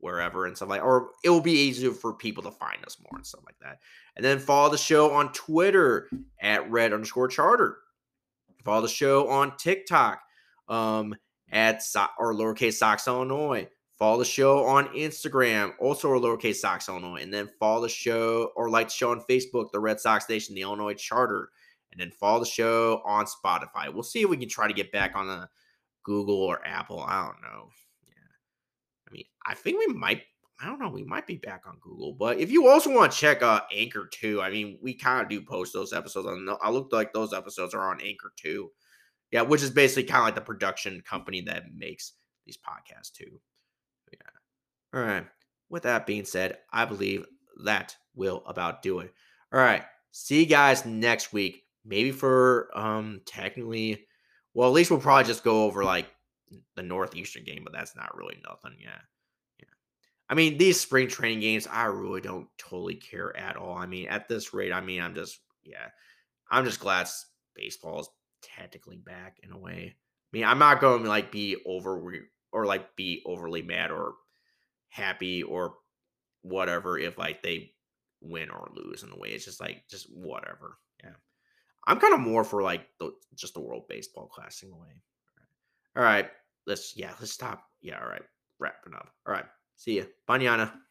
[0.00, 0.82] wherever and stuff like.
[0.82, 3.80] Or it will be easier for people to find us more and stuff like that.
[4.16, 6.08] And then follow the show on Twitter
[6.40, 7.78] at red underscore charter.
[8.64, 10.20] Follow the show on TikTok
[10.68, 11.14] um,
[11.50, 13.68] at so- or lowercase Sox Illinois.
[13.98, 18.50] Follow the show on Instagram, also or lowercase Sox Illinois, and then follow the show
[18.56, 21.50] or like the show on Facebook, the Red Sox Nation, the Illinois Charter,
[21.92, 23.92] and then follow the show on Spotify.
[23.92, 25.50] We'll see if we can try to get back on the
[26.02, 27.00] Google or Apple.
[27.00, 27.68] I don't know.
[29.50, 30.22] I think we might.
[30.62, 30.90] I don't know.
[30.90, 34.08] We might be back on Google, but if you also want to check uh, Anchor
[34.12, 36.28] too, I mean, we kind of do post those episodes.
[36.62, 38.70] I looked like those episodes are on Anchor too.
[39.32, 42.12] Yeah, which is basically kind of like the production company that makes
[42.44, 43.40] these podcasts too.
[44.12, 44.98] Yeah.
[44.98, 45.26] All right.
[45.68, 47.26] With that being said, I believe
[47.64, 49.12] that will about do it.
[49.52, 49.84] All right.
[50.12, 51.64] See you guys next week.
[51.84, 54.06] Maybe for um technically,
[54.52, 56.06] well, at least we'll probably just go over like
[56.76, 58.76] the Northeastern game, but that's not really nothing.
[58.82, 58.98] Yeah.
[60.30, 63.76] I mean, these spring training games, I really don't totally care at all.
[63.76, 65.88] I mean, at this rate, I mean, I'm just, yeah,
[66.48, 67.08] I'm just glad
[67.56, 68.08] baseball is
[68.40, 69.96] technically back in a way.
[69.96, 72.00] I mean, I'm not going to like be over
[72.52, 74.14] or like be overly mad or
[74.88, 75.74] happy or
[76.42, 77.72] whatever if like they
[78.20, 79.30] win or lose in a way.
[79.30, 80.78] It's just like just whatever.
[81.02, 81.14] Yeah.
[81.88, 84.94] I'm kind of more for like the just the World Baseball Classic in a way.
[85.96, 86.30] All right.
[86.68, 87.64] Let's yeah, let's stop.
[87.82, 88.22] Yeah, all right.
[88.60, 89.08] Wrapping up.
[89.26, 89.46] All right.
[89.80, 90.04] See ya.
[90.28, 90.84] Banyana.